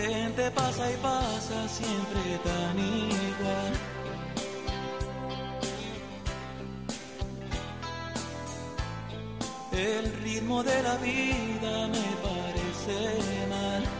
Gente 0.00 0.50
pasa 0.50 0.90
y 0.90 0.96
pasa 0.96 1.68
siempre 1.68 2.38
tan 2.44 2.78
igual. 2.78 3.72
El 9.72 10.12
ritmo 10.22 10.62
de 10.62 10.82
la 10.82 10.96
vida 10.96 11.88
me 11.88 12.08
parece 12.26 13.46
mal. 13.48 13.99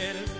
El 0.00 0.39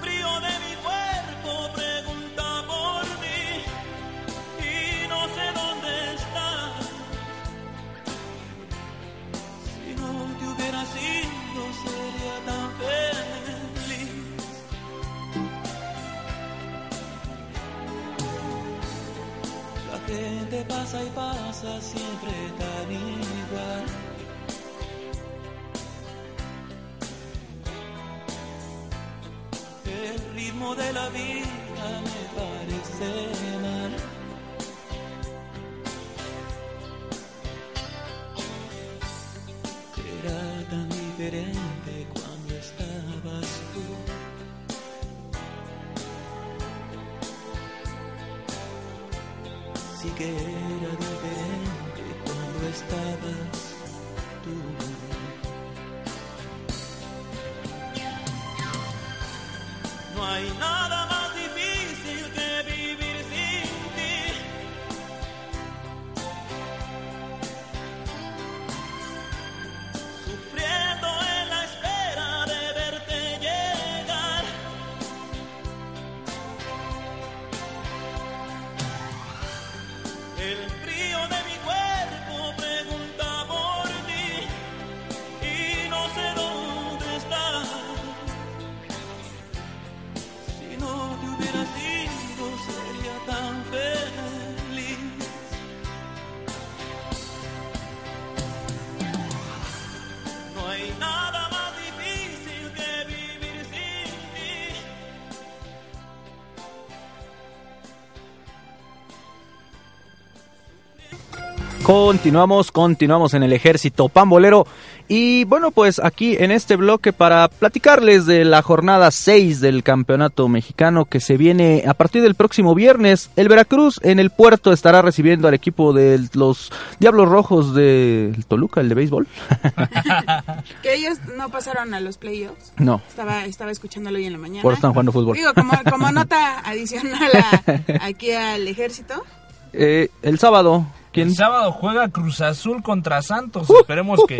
Continuamos, 111.94 112.70
continuamos 112.70 113.34
en 113.34 113.42
el 113.42 113.52
ejército 113.52 114.08
pambolero. 114.08 114.64
Y 115.08 115.42
bueno, 115.42 115.72
pues 115.72 115.98
aquí 115.98 116.36
en 116.38 116.52
este 116.52 116.76
bloque 116.76 117.12
para 117.12 117.48
platicarles 117.48 118.26
de 118.26 118.44
la 118.44 118.62
jornada 118.62 119.10
6 119.10 119.60
del 119.60 119.82
campeonato 119.82 120.46
mexicano 120.46 121.06
que 121.06 121.18
se 121.18 121.36
viene 121.36 121.82
a 121.88 121.94
partir 121.94 122.22
del 122.22 122.36
próximo 122.36 122.76
viernes. 122.76 123.30
El 123.34 123.48
Veracruz 123.48 123.98
en 124.04 124.20
el 124.20 124.30
puerto 124.30 124.72
estará 124.72 125.02
recibiendo 125.02 125.48
al 125.48 125.54
equipo 125.54 125.92
de 125.92 126.28
los 126.34 126.70
Diablos 127.00 127.28
Rojos 127.28 127.74
de 127.74 128.36
Toluca, 128.46 128.80
el 128.80 128.88
de 128.88 128.94
béisbol. 128.94 129.26
Que 130.84 130.94
ellos 130.94 131.18
no 131.36 131.48
pasaron 131.48 131.92
a 131.92 131.98
los 131.98 132.18
playoffs. 132.18 132.72
no, 132.78 133.02
Estaba, 133.08 133.46
estaba 133.46 133.72
escuchándolo 133.72 134.16
hoy 134.18 134.26
en 134.26 134.32
la 134.34 134.38
mañana. 134.38 134.62
por 134.62 134.74
están 134.74 134.92
jugando 134.92 135.10
fútbol. 135.10 135.36
Digo, 135.36 135.52
como, 135.54 135.72
como 135.90 136.12
nota 136.12 136.60
adicional 136.60 137.32
a- 137.34 138.04
aquí 138.06 138.30
al 138.30 138.68
ejército. 138.68 139.24
Eh, 139.72 140.08
el 140.22 140.38
sábado, 140.38 140.86
¿quién? 141.12 141.28
El 141.28 141.34
sábado 141.34 141.72
juega 141.72 142.08
Cruz 142.08 142.40
Azul 142.40 142.82
contra 142.82 143.22
Santos. 143.22 143.68
Esperemos 143.70 144.20
que, 144.28 144.38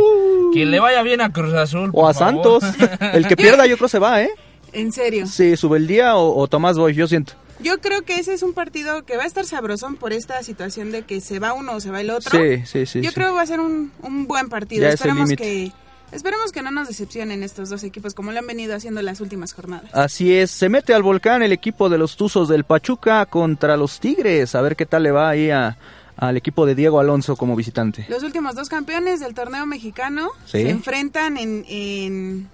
que 0.52 0.66
le 0.66 0.80
vaya 0.80 1.02
bien 1.02 1.20
a 1.20 1.32
Cruz 1.32 1.54
Azul. 1.54 1.90
O 1.92 2.08
a 2.08 2.14
favor. 2.14 2.60
Santos. 2.62 2.64
El 3.14 3.26
que 3.26 3.36
pierda 3.36 3.66
yo 3.66 3.76
creo 3.76 3.88
se 3.88 3.98
va, 3.98 4.22
¿eh? 4.22 4.30
En 4.72 4.92
serio. 4.92 5.26
Sí, 5.26 5.56
sube 5.56 5.78
el 5.78 5.86
día 5.88 6.16
o, 6.16 6.36
o 6.38 6.46
Tomás 6.46 6.78
Boy, 6.78 6.94
yo 6.94 7.08
siento. 7.08 7.32
Yo 7.62 7.78
creo 7.80 8.02
que 8.02 8.14
ese 8.14 8.32
es 8.32 8.42
un 8.42 8.54
partido 8.54 9.04
que 9.04 9.16
va 9.16 9.24
a 9.24 9.26
estar 9.26 9.44
sabrosón 9.44 9.96
por 9.96 10.12
esta 10.12 10.42
situación 10.42 10.92
de 10.92 11.02
que 11.02 11.20
se 11.20 11.40
va 11.40 11.52
uno 11.52 11.72
o 11.74 11.80
se 11.80 11.90
va 11.90 12.00
el 12.00 12.10
otro. 12.10 12.30
Sí, 12.38 12.64
sí, 12.64 12.86
sí. 12.86 13.00
Yo 13.02 13.10
sí. 13.10 13.14
creo 13.14 13.28
que 13.30 13.34
va 13.34 13.42
a 13.42 13.46
ser 13.46 13.60
un, 13.60 13.92
un 14.02 14.26
buen 14.26 14.48
partido. 14.48 14.84
Ya 14.86 14.94
Esperemos 14.94 15.30
que 15.30 15.72
esperemos 16.12 16.52
que 16.52 16.62
no 16.62 16.70
nos 16.70 16.88
decepcionen 16.88 17.42
estos 17.42 17.68
dos 17.68 17.84
equipos 17.84 18.14
como 18.14 18.32
lo 18.32 18.38
han 18.38 18.46
venido 18.46 18.74
haciendo 18.74 19.02
las 19.02 19.20
últimas 19.20 19.52
jornadas. 19.52 19.90
Así 19.92 20.34
es, 20.34 20.50
se 20.50 20.68
mete 20.68 20.94
al 20.94 21.02
volcán 21.02 21.42
el 21.42 21.52
equipo 21.52 21.88
de 21.88 21.98
los 21.98 22.16
Tuzos 22.16 22.48
del 22.48 22.64
Pachuca 22.64 23.26
contra 23.26 23.76
los 23.76 24.00
Tigres. 24.00 24.54
A 24.54 24.60
ver 24.62 24.74
qué 24.74 24.86
tal 24.86 25.02
le 25.02 25.10
va 25.10 25.28
ahí 25.28 25.50
a- 25.50 25.76
al 26.20 26.36
equipo 26.36 26.66
de 26.66 26.74
Diego 26.74 27.00
Alonso 27.00 27.34
como 27.36 27.56
visitante. 27.56 28.06
Los 28.08 28.22
últimos 28.22 28.54
dos 28.54 28.68
campeones 28.68 29.20
del 29.20 29.34
torneo 29.34 29.66
mexicano 29.66 30.28
Sí. 30.44 30.62
se 30.62 30.70
enfrentan 30.70 31.36
en, 31.38 31.64
en- 31.68 32.48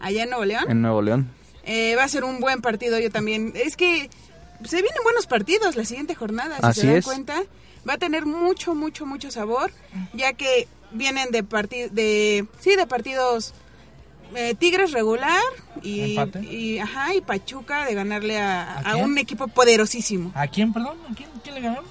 allá 0.00 0.24
en 0.24 0.28
Nuevo 0.30 0.44
León. 0.44 0.64
En 0.68 0.82
Nuevo 0.82 1.00
León. 1.02 1.30
Eh, 1.64 1.94
va 1.96 2.04
a 2.04 2.08
ser 2.08 2.24
un 2.24 2.40
buen 2.40 2.60
partido 2.60 2.98
yo 2.98 3.10
también. 3.10 3.52
Es 3.54 3.76
que 3.76 4.10
se 4.64 4.76
vienen 4.82 5.02
buenos 5.04 5.26
partidos 5.26 5.76
la 5.76 5.84
siguiente 5.84 6.14
jornada, 6.14 6.56
si 6.58 6.66
Así 6.66 6.80
se 6.82 6.86
dan 6.88 6.96
es. 6.96 7.04
cuenta. 7.04 7.42
Va 7.88 7.94
a 7.94 7.98
tener 7.98 8.26
mucho, 8.26 8.74
mucho, 8.74 9.06
mucho 9.06 9.30
sabor, 9.30 9.70
ya 10.12 10.32
que 10.32 10.66
vienen 10.92 11.30
de 11.30 11.44
partidos, 11.44 11.94
de, 11.94 12.46
sí, 12.58 12.74
de 12.74 12.86
partidos 12.86 13.54
eh, 14.34 14.54
Tigres 14.58 14.90
regular 14.90 15.40
y, 15.82 16.16
y, 16.50 16.78
ajá, 16.80 17.14
y 17.14 17.20
Pachuca 17.20 17.84
de 17.84 17.94
ganarle 17.94 18.38
a, 18.40 18.78
¿A 18.80 18.96
un 18.96 19.18
equipo 19.18 19.46
poderosísimo. 19.46 20.32
¿A 20.34 20.48
quién, 20.48 20.72
perdón? 20.72 20.96
¿A 21.08 21.14
quién, 21.14 21.28
quién 21.44 21.54
le 21.54 21.60
ganó? 21.60 21.82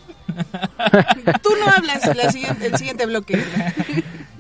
Tú 1.42 1.50
no 1.60 1.72
hablas 1.72 2.16
la 2.16 2.32
siguiente- 2.32 2.68
el 2.68 2.78
siguiente 2.78 3.06
bloque. 3.06 3.44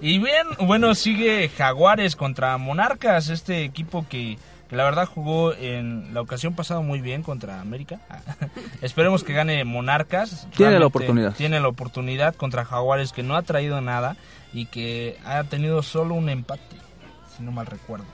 Y 0.01 0.19
bien, 0.19 0.47
bueno, 0.61 0.93
sigue 0.95 1.49
Jaguares 1.49 2.15
contra 2.15 2.57
Monarcas, 2.57 3.29
este 3.29 3.63
equipo 3.63 4.05
que, 4.07 4.37
que 4.69 4.75
la 4.75 4.83
verdad 4.83 5.07
jugó 5.07 5.53
en 5.53 6.13
la 6.13 6.21
ocasión 6.21 6.53
pasada 6.53 6.81
muy 6.81 7.01
bien 7.01 7.23
contra 7.23 7.59
América. 7.61 7.99
Esperemos 8.81 9.23
que 9.23 9.33
gane 9.33 9.63
Monarcas. 9.65 10.47
Tiene 10.55 10.79
la 10.79 10.85
oportunidad. 10.87 11.33
Tiene 11.33 11.59
la 11.59 11.67
oportunidad 11.67 12.35
contra 12.35 12.65
Jaguares 12.65 13.11
que 13.13 13.23
no 13.23 13.35
ha 13.35 13.41
traído 13.41 13.81
nada 13.81 14.15
y 14.53 14.67
que 14.67 15.17
ha 15.25 15.43
tenido 15.45 15.81
solo 15.81 16.13
un 16.13 16.29
empate, 16.29 16.75
si 17.35 17.43
no 17.43 17.51
mal 17.51 17.65
recuerdo. 17.65 18.05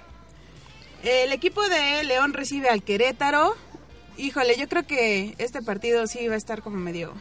El 1.03 1.31
equipo 1.31 1.61
de 1.67 2.03
León 2.03 2.33
recibe 2.33 2.69
al 2.69 2.83
Querétaro. 2.83 3.55
Híjole, 4.17 4.55
yo 4.57 4.67
creo 4.69 4.85
que 4.85 5.33
este 5.39 5.61
partido 5.63 6.05
sí 6.05 6.27
va 6.27 6.35
a 6.35 6.37
estar 6.37 6.61
como 6.61 6.77
medio... 6.77 7.13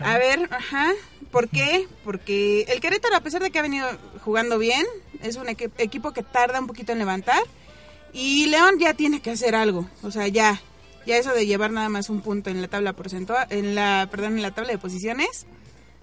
A 0.00 0.18
ver, 0.18 0.48
ajá, 0.50 0.90
¿por 1.30 1.48
qué? 1.48 1.86
Porque 2.04 2.62
el 2.68 2.80
Querétaro, 2.80 3.16
a 3.16 3.20
pesar 3.20 3.42
de 3.42 3.50
que 3.50 3.58
ha 3.58 3.62
venido 3.62 3.86
jugando 4.24 4.58
bien, 4.58 4.84
es 5.22 5.36
un 5.36 5.46
equi- 5.46 5.70
equipo 5.78 6.12
que 6.12 6.22
tarda 6.22 6.60
un 6.60 6.66
poquito 6.66 6.92
en 6.92 6.98
levantar. 6.98 7.42
Y 8.12 8.46
León 8.46 8.74
ya 8.78 8.94
tiene 8.94 9.20
que 9.20 9.30
hacer 9.30 9.54
algo, 9.54 9.88
o 10.02 10.10
sea, 10.10 10.28
ya, 10.28 10.60
ya 11.06 11.16
eso 11.16 11.32
de 11.32 11.46
llevar 11.46 11.70
nada 11.70 11.88
más 11.88 12.10
un 12.10 12.20
punto 12.20 12.50
en 12.50 12.60
la 12.60 12.68
tabla 12.68 12.92
porcentual, 12.92 13.46
en 13.50 13.74
la, 13.74 14.06
perdón, 14.10 14.36
en 14.36 14.42
la 14.42 14.50
tabla 14.50 14.72
de 14.72 14.78
posiciones, 14.78 15.46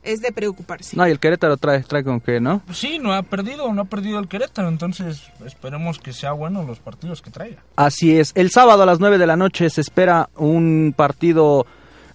es 0.01 0.19
de 0.21 0.31
preocuparse. 0.31 0.95
No, 0.97 1.07
y 1.07 1.11
el 1.11 1.19
Querétaro 1.19 1.57
trae, 1.57 1.81
trae 1.83 2.03
con 2.03 2.19
que, 2.19 2.39
¿no? 2.39 2.63
Pues 2.65 2.79
sí, 2.79 2.97
no 2.97 3.13
ha 3.13 3.21
perdido, 3.21 3.71
no 3.73 3.81
ha 3.81 3.85
perdido 3.85 4.17
el 4.17 4.27
Querétaro, 4.27 4.69
entonces 4.69 5.21
esperemos 5.45 5.99
que 5.99 6.11
sea 6.13 6.31
bueno 6.31 6.63
los 6.63 6.79
partidos 6.79 7.21
que 7.21 7.29
traiga. 7.29 7.61
Así 7.75 8.17
es. 8.17 8.31
El 8.33 8.49
sábado 8.49 8.81
a 8.81 8.85
las 8.87 8.99
9 8.99 9.19
de 9.19 9.27
la 9.27 9.35
noche 9.35 9.69
se 9.69 9.81
espera 9.81 10.29
un 10.35 10.95
partido, 10.97 11.67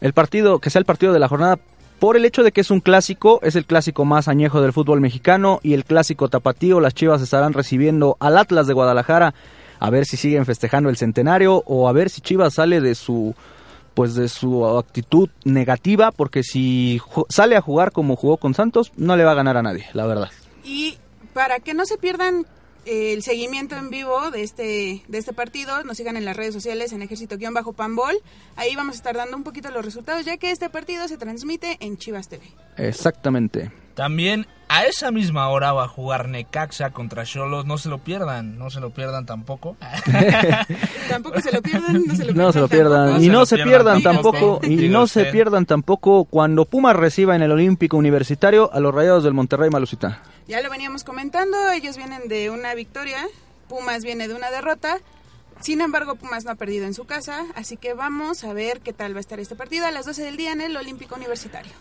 el 0.04 0.12
partido 0.12 0.58
que 0.58 0.68
sea 0.68 0.80
el 0.80 0.84
partido 0.84 1.14
de 1.14 1.18
la 1.18 1.28
jornada 1.28 1.58
por 1.98 2.18
el 2.18 2.26
hecho 2.26 2.42
de 2.42 2.52
que 2.52 2.60
es 2.60 2.70
un 2.70 2.80
clásico, 2.80 3.40
es 3.42 3.56
el 3.56 3.64
clásico 3.64 4.04
más 4.04 4.28
añejo 4.28 4.60
del 4.60 4.74
fútbol 4.74 5.00
mexicano 5.00 5.60
y 5.62 5.72
el 5.72 5.86
clásico 5.86 6.28
tapatío. 6.28 6.78
Las 6.78 6.92
Chivas 6.92 7.22
estarán 7.22 7.54
recibiendo 7.54 8.18
al 8.20 8.36
Atlas 8.36 8.66
de 8.66 8.74
Guadalajara 8.74 9.32
a 9.80 9.88
ver 9.88 10.04
si 10.04 10.18
siguen 10.18 10.44
festejando 10.44 10.90
el 10.90 10.98
centenario 10.98 11.62
o 11.64 11.88
a 11.88 11.92
ver 11.92 12.10
si 12.10 12.20
Chivas 12.20 12.52
sale 12.52 12.82
de 12.82 12.94
su 12.94 13.34
pues 13.94 14.14
de 14.14 14.28
su 14.28 14.66
actitud 14.66 15.30
negativa 15.44 16.12
porque 16.12 16.42
si 16.42 17.00
sale 17.30 17.56
a 17.56 17.62
jugar 17.62 17.90
como 17.90 18.16
jugó 18.16 18.36
con 18.36 18.52
Santos 18.52 18.92
no 18.98 19.16
le 19.16 19.24
va 19.24 19.30
a 19.30 19.36
ganar 19.36 19.56
a 19.56 19.62
nadie, 19.62 19.86
la 19.94 20.04
verdad. 20.04 20.28
Y 20.64 20.98
para 21.32 21.60
que 21.60 21.72
no 21.72 21.86
se 21.86 21.96
pierdan 21.96 22.44
el 22.86 23.22
seguimiento 23.22 23.76
en 23.76 23.90
vivo 23.90 24.30
de 24.30 24.42
este, 24.42 25.02
de 25.08 25.18
este 25.18 25.32
partido, 25.32 25.84
nos 25.84 25.96
sigan 25.96 26.16
en 26.16 26.24
las 26.24 26.36
redes 26.36 26.54
sociales 26.54 26.92
en 26.92 27.02
ejército-pambol. 27.02 28.14
Ahí 28.56 28.74
vamos 28.76 28.94
a 28.94 28.96
estar 28.96 29.16
dando 29.16 29.36
un 29.36 29.44
poquito 29.44 29.70
los 29.70 29.84
resultados, 29.84 30.24
ya 30.24 30.36
que 30.36 30.50
este 30.50 30.70
partido 30.70 31.08
se 31.08 31.18
transmite 31.18 31.76
en 31.80 31.96
Chivas 31.96 32.28
TV. 32.28 32.42
Exactamente. 32.76 33.70
También 33.94 34.46
a 34.68 34.86
esa 34.86 35.10
misma 35.12 35.48
hora 35.48 35.72
va 35.72 35.84
a 35.84 35.88
jugar 35.88 36.28
Necaxa 36.28 36.90
contra 36.90 37.24
Cholos, 37.24 37.64
no 37.64 37.78
se 37.78 37.88
lo 37.88 37.98
pierdan, 37.98 38.58
no 38.58 38.70
se 38.70 38.80
lo 38.80 38.90
pierdan 38.90 39.24
tampoco. 39.24 39.76
Tampoco 41.08 41.40
se 41.40 41.52
lo 41.52 41.62
pierdan, 41.62 42.02
no 42.04 42.16
se 42.16 42.24
lo 42.24 42.32
pierdan. 42.32 42.46
No 42.46 42.52
se 42.52 42.60
lo 42.60 42.68
pierdan. 42.68 42.82
tampoco. 42.82 43.20
y 43.20 43.26
se 43.26 43.28
no 43.28 43.46
se 43.46 43.56
pierdan 43.56 44.00
pierdan 44.00 44.02
tampoco. 44.02 44.60
Y 44.64 44.88
no 44.88 45.06
se 45.06 45.24
pierdan 45.26 45.66
tampoco 45.66 46.24
cuando 46.24 46.64
Pumas 46.64 46.96
reciba 46.96 47.36
en 47.36 47.42
el 47.42 47.52
Olímpico 47.52 47.96
Universitario 47.96 48.70
a 48.72 48.80
los 48.80 48.94
Rayados 48.94 49.22
del 49.22 49.34
Monterrey 49.34 49.70
Malucita. 49.70 50.22
Ya 50.48 50.60
lo 50.60 50.70
veníamos 50.70 51.04
comentando, 51.04 51.70
ellos 51.70 51.96
vienen 51.96 52.28
de 52.28 52.50
una 52.50 52.74
victoria, 52.74 53.18
Pumas 53.68 54.02
viene 54.02 54.28
de 54.28 54.34
una 54.34 54.50
derrota. 54.50 54.98
Sin 55.60 55.80
embargo, 55.80 56.16
Pumas 56.16 56.44
no 56.44 56.50
ha 56.50 56.56
perdido 56.56 56.84
en 56.86 56.94
su 56.94 57.04
casa, 57.04 57.44
así 57.54 57.76
que 57.76 57.94
vamos 57.94 58.42
a 58.42 58.52
ver 58.52 58.80
qué 58.80 58.92
tal 58.92 59.14
va 59.14 59.18
a 59.18 59.20
estar 59.20 59.38
este 59.38 59.54
partido 59.54 59.86
a 59.86 59.92
las 59.92 60.04
12 60.04 60.24
del 60.24 60.36
día 60.36 60.52
en 60.52 60.60
el 60.60 60.76
Olímpico 60.76 61.14
Universitario. 61.14 61.72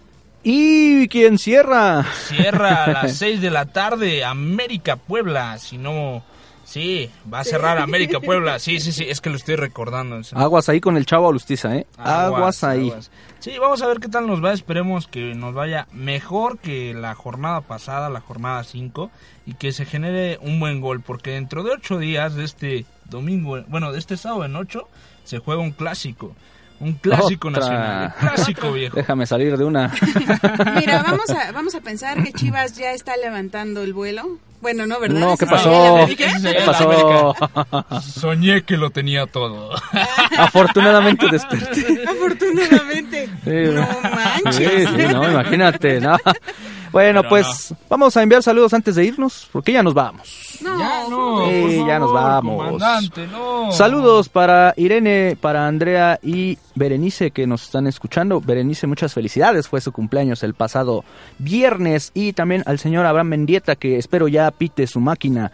¿Y 0.44 1.08
quién 1.08 1.38
cierra? 1.38 2.06
Cierra 2.28 2.84
a 2.84 2.92
las 2.92 3.14
6 3.18 3.42
de 3.42 3.50
la 3.50 3.66
tarde 3.66 4.24
América 4.24 4.98
Puebla, 4.98 5.58
si 5.58 5.78
no... 5.78 6.24
Sí, 6.66 7.12
va 7.32 7.42
a 7.42 7.44
cerrar 7.44 7.78
América 7.78 8.20
Puebla. 8.20 8.58
Sí, 8.58 8.80
sí, 8.80 8.92
sí, 8.94 9.06
es 9.08 9.22
que 9.22 9.30
lo 9.30 9.36
estoy 9.36 9.58
recordando. 9.58 10.20
Aguas 10.34 10.70
ahí 10.70 10.80
con 10.82 10.98
el 10.98 11.06
chavo 11.06 11.30
Alustiza, 11.30 11.76
¿eh? 11.76 11.86
Aguas, 11.98 12.64
ahí. 12.64 12.90
aguas. 12.90 13.12
Sí, 13.40 13.52
vamos 13.60 13.84
a 13.84 13.88
ver 13.88 14.00
qué 14.00 14.08
tal 14.08 14.26
nos 14.26 14.44
va. 14.44 14.54
Esperemos 14.54 15.08
que 15.08 15.36
nos 15.36 15.54
vaya 15.54 15.88
mejor 15.92 16.58
que 16.58 16.96
la 16.96 17.14
jornada 17.14 17.62
pasada, 17.62 18.10
la 18.10 18.22
jornada 18.22 18.64
5, 18.64 19.12
y 19.46 19.54
que 19.54 19.72
se 19.72 19.86
genere 19.86 20.40
un 20.42 20.60
buen 20.60 20.82
gol, 20.82 21.02
porque 21.02 21.32
dentro 21.32 21.62
de 21.62 21.72
ocho 21.74 22.00
días 22.00 22.34
de 22.34 22.46
este 22.46 22.86
domingo, 23.06 23.62
bueno, 23.68 23.92
de 23.92 24.00
este 24.00 24.18
sábado 24.18 24.46
en 24.46 24.56
8, 24.56 24.88
se 25.26 25.38
juega 25.40 25.62
un 25.62 25.74
clásico. 25.74 26.34
Un 26.84 26.94
clásico 26.94 27.48
Otra. 27.48 27.62
nacional. 27.62 28.14
un 28.22 28.28
clásico 28.28 28.72
viejo. 28.74 28.96
Déjame 28.98 29.26
salir 29.26 29.58
de 29.58 29.64
una. 29.64 29.92
Mira, 30.76 31.02
vamos 31.08 31.30
a, 31.30 31.52
vamos 31.52 31.76
a 31.76 31.82
pensar 31.82 32.22
que 32.24 32.34
Chivas 32.34 32.76
ya 32.78 32.92
está 32.92 33.16
levantando 33.18 33.82
el 33.84 33.94
vuelo. 33.94 34.38
Bueno, 34.62 34.86
no, 34.86 34.98
¿verdad? 35.00 35.20
No, 35.20 35.34
¿Ese 35.34 35.40
¿qué 35.40 35.46
el 35.46 35.52
pasó? 35.52 36.06
¿Qué 36.18 36.62
pasó? 36.66 37.34
América. 37.60 38.02
Soñé 38.02 38.64
que 38.64 38.78
lo 38.78 38.92
tenía 38.92 39.26
todo. 39.26 39.72
Afortunadamente 40.38 41.26
desperté. 41.30 42.06
Afortunadamente. 42.08 43.30
Sí, 43.44 43.52
no 43.74 43.86
Sí, 44.54 44.64
manches. 44.64 44.90
sí, 44.90 45.14
no, 45.14 45.30
imagínate, 45.32 46.00
no. 46.00 46.18
Bueno, 46.94 47.22
Pero 47.22 47.30
pues 47.30 47.74
vamos 47.90 48.16
a 48.16 48.22
enviar 48.22 48.44
saludos 48.44 48.72
antes 48.74 48.94
de 48.94 49.04
irnos, 49.04 49.50
porque 49.52 49.74
ya 49.74 49.82
nos 49.82 49.96
vamos. 49.96 50.60
No, 50.62 50.80
ya 50.80 51.10
no, 51.10 51.50
Sí, 51.50 51.78
por 51.80 51.88
ya 51.88 52.00
nos 52.00 52.14
vamos. 52.14 52.82
No. 53.32 53.72
Saludos 53.72 54.30
para 54.30 54.76
Irene, 54.78 55.36
para 55.42 55.68
Andrea 55.68 56.20
y 56.22 56.60
Berenice 56.76 57.32
que 57.32 57.48
nos 57.48 57.64
están 57.64 57.88
escuchando. 57.88 58.40
Berenice, 58.40 58.86
muchas 58.86 59.12
felicidades. 59.12 59.68
Fue 59.68 59.82
su 59.82 59.92
cumpleaños 59.92 60.44
el 60.44 60.54
pasado 60.54 61.04
viernes. 61.40 62.12
Y 62.14 62.34
también 62.34 62.62
al 62.68 62.78
señor 62.78 63.08
Abraham 63.08 63.30
Mendieta 63.30 63.76
que 63.76 63.98
espero 63.98 64.28
ya 64.28 64.52
pite 64.52 64.86
su 64.86 65.00
máquina. 65.00 65.52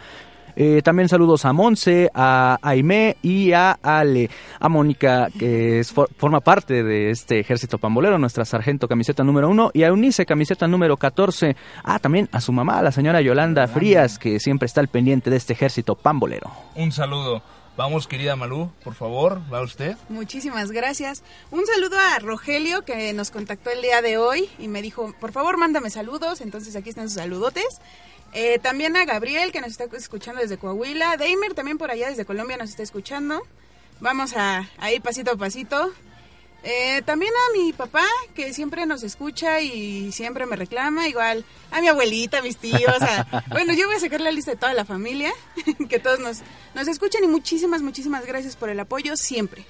Eh, 0.55 0.81
también 0.83 1.09
saludos 1.09 1.45
a 1.45 1.53
Monse, 1.53 2.09
a 2.13 2.57
Aimé 2.61 3.17
y 3.21 3.53
a 3.53 3.71
Ale, 3.81 4.29
a 4.59 4.69
Mónica, 4.69 5.29
que 5.37 5.79
es- 5.79 5.91
for- 5.91 6.09
forma 6.17 6.39
parte 6.41 6.83
de 6.83 7.11
este 7.11 7.39
ejército 7.39 7.77
pambolero, 7.77 8.17
nuestra 8.17 8.45
sargento 8.45 8.87
camiseta 8.87 9.23
número 9.23 9.49
uno, 9.49 9.71
y 9.73 9.83
a 9.83 9.87
Eunice, 9.87 10.25
camiseta 10.25 10.67
número 10.67 10.97
14. 10.97 11.55
Ah, 11.83 11.99
también 11.99 12.27
a 12.31 12.41
su 12.41 12.51
mamá, 12.51 12.81
la 12.81 12.91
señora 12.91 13.21
Yolanda 13.21 13.67
Frías, 13.67 14.19
que 14.19 14.39
siempre 14.39 14.65
está 14.65 14.81
al 14.81 14.87
pendiente 14.89 15.29
de 15.29 15.37
este 15.37 15.53
ejército 15.53 15.95
pambolero. 15.95 16.51
Un 16.75 16.91
saludo. 16.91 17.41
Vamos, 17.77 18.07
querida 18.07 18.35
Malú, 18.35 18.69
por 18.83 18.93
favor, 18.93 19.39
va 19.53 19.61
usted. 19.61 19.95
Muchísimas 20.09 20.69
gracias. 20.71 21.23
Un 21.49 21.61
saludo 21.65 21.95
a 21.97 22.19
Rogelio 22.19 22.83
que 22.83 23.13
nos 23.13 23.31
contactó 23.31 23.69
el 23.69 23.81
día 23.81 24.01
de 24.01 24.17
hoy 24.17 24.49
y 24.59 24.67
me 24.67 24.81
dijo, 24.81 25.13
por 25.21 25.31
favor, 25.31 25.55
mándame 25.57 25.89
saludos. 25.89 26.41
Entonces 26.41 26.75
aquí 26.75 26.89
están 26.89 27.07
sus 27.07 27.19
saludotes. 27.21 27.79
Eh, 28.33 28.59
también 28.59 28.95
a 28.95 29.05
Gabriel 29.05 29.51
que 29.51 29.61
nos 29.61 29.71
está 29.71 29.85
escuchando 29.95 30.41
desde 30.41 30.57
Coahuila. 30.57 31.17
Deimer 31.17 31.53
también 31.53 31.77
por 31.77 31.89
allá 31.91 32.09
desde 32.09 32.25
Colombia 32.25 32.57
nos 32.57 32.69
está 32.69 32.83
escuchando. 32.83 33.41
Vamos 33.99 34.33
a, 34.35 34.67
a 34.77 34.91
ir 34.91 35.01
pasito 35.01 35.31
a 35.31 35.35
pasito. 35.35 35.91
Eh, 36.61 37.01
también 37.05 37.31
a 37.33 37.57
mi 37.57 37.71
papá 37.71 38.03
que 38.35 38.53
siempre 38.53 38.85
nos 38.85 39.01
escucha 39.03 39.61
y 39.61 40.11
siempre 40.11 40.45
me 40.45 40.55
reclama. 40.55 41.07
Igual 41.07 41.43
a 41.71 41.81
mi 41.81 41.87
abuelita, 41.87 42.39
a 42.39 42.41
mis 42.41 42.57
tíos. 42.57 43.01
a- 43.01 43.43
bueno, 43.49 43.73
yo 43.73 43.87
voy 43.87 43.95
a 43.95 43.99
sacar 43.99 44.21
la 44.21 44.31
lista 44.31 44.51
de 44.51 44.57
toda 44.57 44.73
la 44.73 44.85
familia. 44.85 45.31
que 45.89 45.99
todos 45.99 46.19
nos, 46.19 46.41
nos 46.75 46.87
escuchan 46.87 47.23
y 47.23 47.27
muchísimas, 47.27 47.81
muchísimas 47.81 48.25
gracias 48.25 48.55
por 48.55 48.69
el 48.69 48.79
apoyo 48.79 49.15
siempre. 49.17 49.65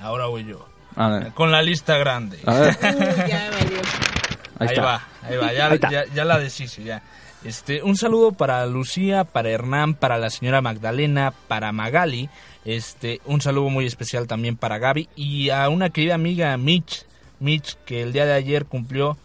Ahora 0.00 0.26
voy 0.26 0.44
yo. 0.44 0.68
A 0.96 1.08
ver, 1.08 1.32
Con 1.32 1.50
la 1.50 1.62
lista 1.62 1.96
grande. 1.96 2.38
a 2.44 2.52
ver, 2.58 2.76
Uy, 2.82 3.28
ya 3.30 3.50
valió. 3.50 3.80
ahí, 4.58 4.68
está. 4.68 4.82
va, 4.82 5.08
ahí 5.22 5.36
va, 5.38 5.52
ya, 5.54 5.66
Ahí 5.70 5.78
ya, 5.90 6.04
ya 6.12 6.24
la 6.26 6.38
deshice, 6.38 6.82
ya. 6.82 7.02
Este, 7.44 7.82
un 7.82 7.96
saludo 7.96 8.32
para 8.32 8.64
Lucía, 8.66 9.24
para 9.24 9.50
Hernán, 9.50 9.94
para 9.94 10.16
la 10.16 10.30
señora 10.30 10.60
Magdalena, 10.60 11.32
para 11.48 11.72
Magali, 11.72 12.30
este, 12.64 13.20
un 13.24 13.40
saludo 13.40 13.68
muy 13.68 13.84
especial 13.84 14.28
también 14.28 14.56
para 14.56 14.78
Gaby 14.78 15.08
y 15.16 15.50
a 15.50 15.68
una 15.68 15.90
querida 15.90 16.14
amiga 16.14 16.56
Mitch, 16.56 17.04
Mitch, 17.40 17.76
que 17.84 18.02
el 18.02 18.12
día 18.12 18.26
de 18.26 18.34
ayer 18.34 18.66
cumplió 18.66 19.16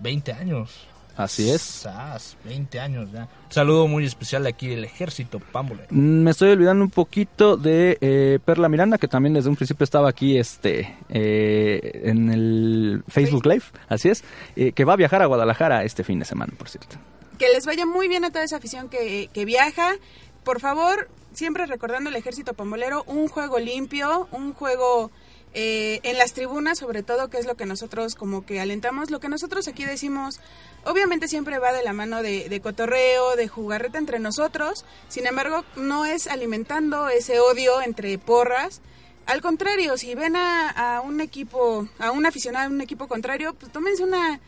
20 0.00 0.32
años. 0.32 0.86
Así 1.16 1.50
es. 1.50 1.60
Sas, 1.60 2.36
20 2.44 2.80
años 2.80 3.10
ya. 3.12 3.22
Un 3.22 3.52
saludo 3.52 3.88
muy 3.88 4.06
especial 4.06 4.44
de 4.44 4.50
aquí 4.50 4.68
del 4.68 4.84
ejército 4.84 5.40
Pámbole. 5.40 5.82
Mm, 5.90 6.22
Me 6.22 6.30
estoy 6.30 6.50
olvidando 6.50 6.84
un 6.84 6.90
poquito 6.90 7.56
de 7.56 7.98
eh, 8.00 8.38
Perla 8.44 8.68
Miranda, 8.68 8.96
que 8.96 9.08
también 9.08 9.34
desde 9.34 9.50
un 9.50 9.56
principio 9.56 9.84
estaba 9.84 10.08
aquí 10.08 10.38
este 10.38 10.96
eh, 11.08 12.02
en 12.04 12.30
el 12.30 13.02
Facebook 13.08 13.44
Live, 13.44 13.64
así 13.88 14.08
es, 14.08 14.22
eh, 14.54 14.70
que 14.72 14.84
va 14.84 14.92
a 14.94 14.96
viajar 14.96 15.20
a 15.20 15.26
Guadalajara 15.26 15.84
este 15.84 16.04
fin 16.04 16.20
de 16.20 16.24
semana, 16.24 16.54
por 16.56 16.68
cierto. 16.68 16.96
Que 17.40 17.48
les 17.48 17.64
vaya 17.64 17.86
muy 17.86 18.06
bien 18.06 18.22
a 18.26 18.30
toda 18.30 18.44
esa 18.44 18.58
afición 18.58 18.90
que, 18.90 19.30
viaja. 19.46 19.96
Por 20.44 20.60
favor, 20.60 21.08
siempre 21.32 21.64
recordando 21.64 22.10
el 22.10 22.16
ejército 22.16 22.52
pambolero, 22.52 23.02
un 23.06 23.28
juego 23.28 23.58
limpio, 23.58 24.28
un 24.30 24.52
juego 24.52 25.10
eh, 25.54 26.00
en 26.02 26.18
las 26.18 26.34
tribunas 26.34 26.76
sobre 26.76 27.02
todo, 27.02 27.30
que 27.30 27.38
es 27.38 27.46
lo 27.46 27.54
que 27.54 27.64
nosotros 27.64 28.14
como 28.14 28.44
que 28.44 28.60
alentamos, 28.60 29.10
lo 29.10 29.20
que 29.20 29.30
nosotros 29.30 29.68
aquí 29.68 29.86
decimos, 29.86 30.38
obviamente 30.84 31.28
siempre 31.28 31.58
va 31.58 31.72
de 31.72 31.82
la 31.82 31.94
mano 31.94 32.22
de, 32.22 32.60
cotorreo, 32.62 33.34
de 33.36 33.48
jugarreta 33.48 33.96
entre 33.96 34.18
nosotros, 34.18 34.84
sin 35.08 35.26
embargo 35.26 35.64
no 35.76 36.04
es 36.04 36.26
alimentando 36.26 37.08
ese 37.08 37.40
odio 37.40 37.80
entre 37.80 38.18
porras, 38.18 38.82
al 39.24 39.40
contrario, 39.40 39.96
si 39.96 40.14
ven 40.14 40.36
a, 40.36 40.68
a 40.68 41.00
un 41.00 41.22
equipo, 41.22 41.88
a 41.98 42.10
un 42.10 42.26
aficionado 42.26 42.68
de 42.68 42.74
un 42.74 42.80
equipo 42.82 43.08
contrario, 43.08 43.54
pues 43.54 43.72
tómense 43.72 44.02
una 44.02 44.40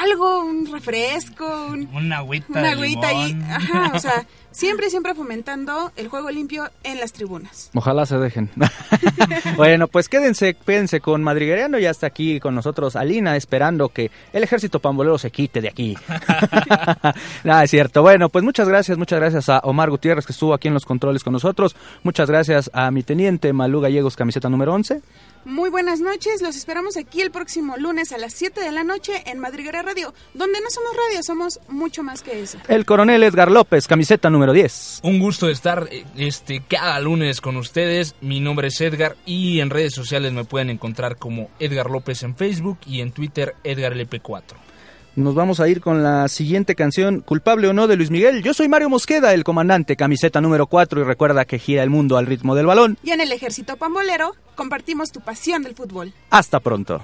algo, 0.00 0.44
un 0.44 0.70
refresco, 0.70 1.68
un, 1.68 1.88
Una 1.94 2.18
agüita 2.18 2.46
una 2.48 2.70
agüita 2.70 3.08
ahí, 3.08 3.38
ajá, 3.48 3.92
o 3.94 3.98
sea, 3.98 4.26
siempre, 4.50 4.90
siempre 4.90 5.14
fomentando 5.14 5.92
el 5.96 6.08
juego 6.08 6.30
limpio 6.30 6.68
en 6.82 6.98
las 6.98 7.12
tribunas. 7.12 7.70
Ojalá 7.74 8.06
se 8.06 8.18
dejen. 8.18 8.50
bueno, 9.56 9.86
pues 9.86 10.08
quédense, 10.08 10.54
quédense 10.54 11.00
con 11.00 11.22
Madrigueriano 11.22 11.78
y 11.78 11.86
hasta 11.86 12.06
aquí 12.06 12.40
con 12.40 12.54
nosotros 12.54 12.96
Alina, 12.96 13.36
esperando 13.36 13.90
que 13.90 14.10
el 14.32 14.42
ejército 14.42 14.80
pambolero 14.80 15.18
se 15.18 15.30
quite 15.30 15.60
de 15.60 15.68
aquí. 15.68 15.96
Nada, 17.44 17.64
es 17.64 17.70
cierto. 17.70 18.02
Bueno, 18.02 18.28
pues 18.28 18.44
muchas 18.44 18.68
gracias, 18.68 18.96
muchas 18.96 19.20
gracias 19.20 19.48
a 19.48 19.58
Omar 19.60 19.90
Gutiérrez 19.90 20.26
que 20.26 20.32
estuvo 20.32 20.54
aquí 20.54 20.68
en 20.68 20.74
los 20.74 20.86
controles 20.86 21.22
con 21.22 21.32
nosotros. 21.32 21.76
Muchas 22.02 22.30
gracias 22.30 22.70
a 22.72 22.90
mi 22.90 23.02
teniente 23.02 23.52
Malú 23.52 23.80
Gallegos, 23.80 24.16
camiseta 24.16 24.48
número 24.48 24.72
11. 24.72 25.02
Muy 25.46 25.70
buenas 25.70 26.00
noches, 26.00 26.42
los 26.42 26.56
esperamos 26.56 26.96
aquí 26.96 27.20
el 27.20 27.30
próximo 27.30 27.76
lunes 27.76 28.10
a 28.10 28.18
las 28.18 28.32
7 28.32 28.60
de 28.60 28.72
la 28.72 28.82
noche 28.82 29.22
en 29.26 29.38
Madriguera 29.38 29.80
Radio, 29.80 30.12
donde 30.34 30.60
no 30.60 30.68
somos 30.70 30.90
radio, 30.96 31.22
somos 31.22 31.60
mucho 31.68 32.02
más 32.02 32.24
que 32.24 32.42
eso. 32.42 32.58
El 32.66 32.84
coronel 32.84 33.22
Edgar 33.22 33.52
López, 33.52 33.86
camiseta 33.86 34.28
número 34.28 34.52
10. 34.52 35.02
Un 35.04 35.20
gusto 35.20 35.48
estar 35.48 35.86
eh, 35.92 36.04
este 36.16 36.64
cada 36.66 36.98
lunes 36.98 37.40
con 37.40 37.56
ustedes. 37.58 38.16
Mi 38.20 38.40
nombre 38.40 38.66
es 38.66 38.80
Edgar 38.80 39.16
y 39.24 39.60
en 39.60 39.70
redes 39.70 39.94
sociales 39.94 40.32
me 40.32 40.42
pueden 40.42 40.68
encontrar 40.68 41.16
como 41.16 41.48
Edgar 41.60 41.90
López 41.90 42.24
en 42.24 42.34
Facebook 42.34 42.78
y 42.84 43.00
en 43.00 43.12
Twitter 43.12 43.54
EdgarLP4. 43.62 44.75
Nos 45.16 45.34
vamos 45.34 45.60
a 45.60 45.68
ir 45.68 45.80
con 45.80 46.02
la 46.02 46.28
siguiente 46.28 46.74
canción, 46.74 47.20
Culpable 47.20 47.68
o 47.68 47.72
no, 47.72 47.86
de 47.86 47.96
Luis 47.96 48.10
Miguel. 48.10 48.42
Yo 48.42 48.52
soy 48.52 48.68
Mario 48.68 48.90
Mosqueda, 48.90 49.32
el 49.32 49.44
comandante, 49.44 49.96
camiseta 49.96 50.42
número 50.42 50.66
4, 50.66 51.00
y 51.00 51.04
recuerda 51.04 51.46
que 51.46 51.58
gira 51.58 51.82
el 51.82 51.88
mundo 51.88 52.18
al 52.18 52.26
ritmo 52.26 52.54
del 52.54 52.66
balón. 52.66 52.98
Y 53.02 53.12
en 53.12 53.22
el 53.22 53.32
ejército 53.32 53.78
pambolero 53.78 54.34
compartimos 54.54 55.12
tu 55.12 55.22
pasión 55.22 55.62
del 55.62 55.74
fútbol. 55.74 56.12
Hasta 56.28 56.60
pronto. 56.60 57.00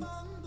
Oh. 0.00 0.41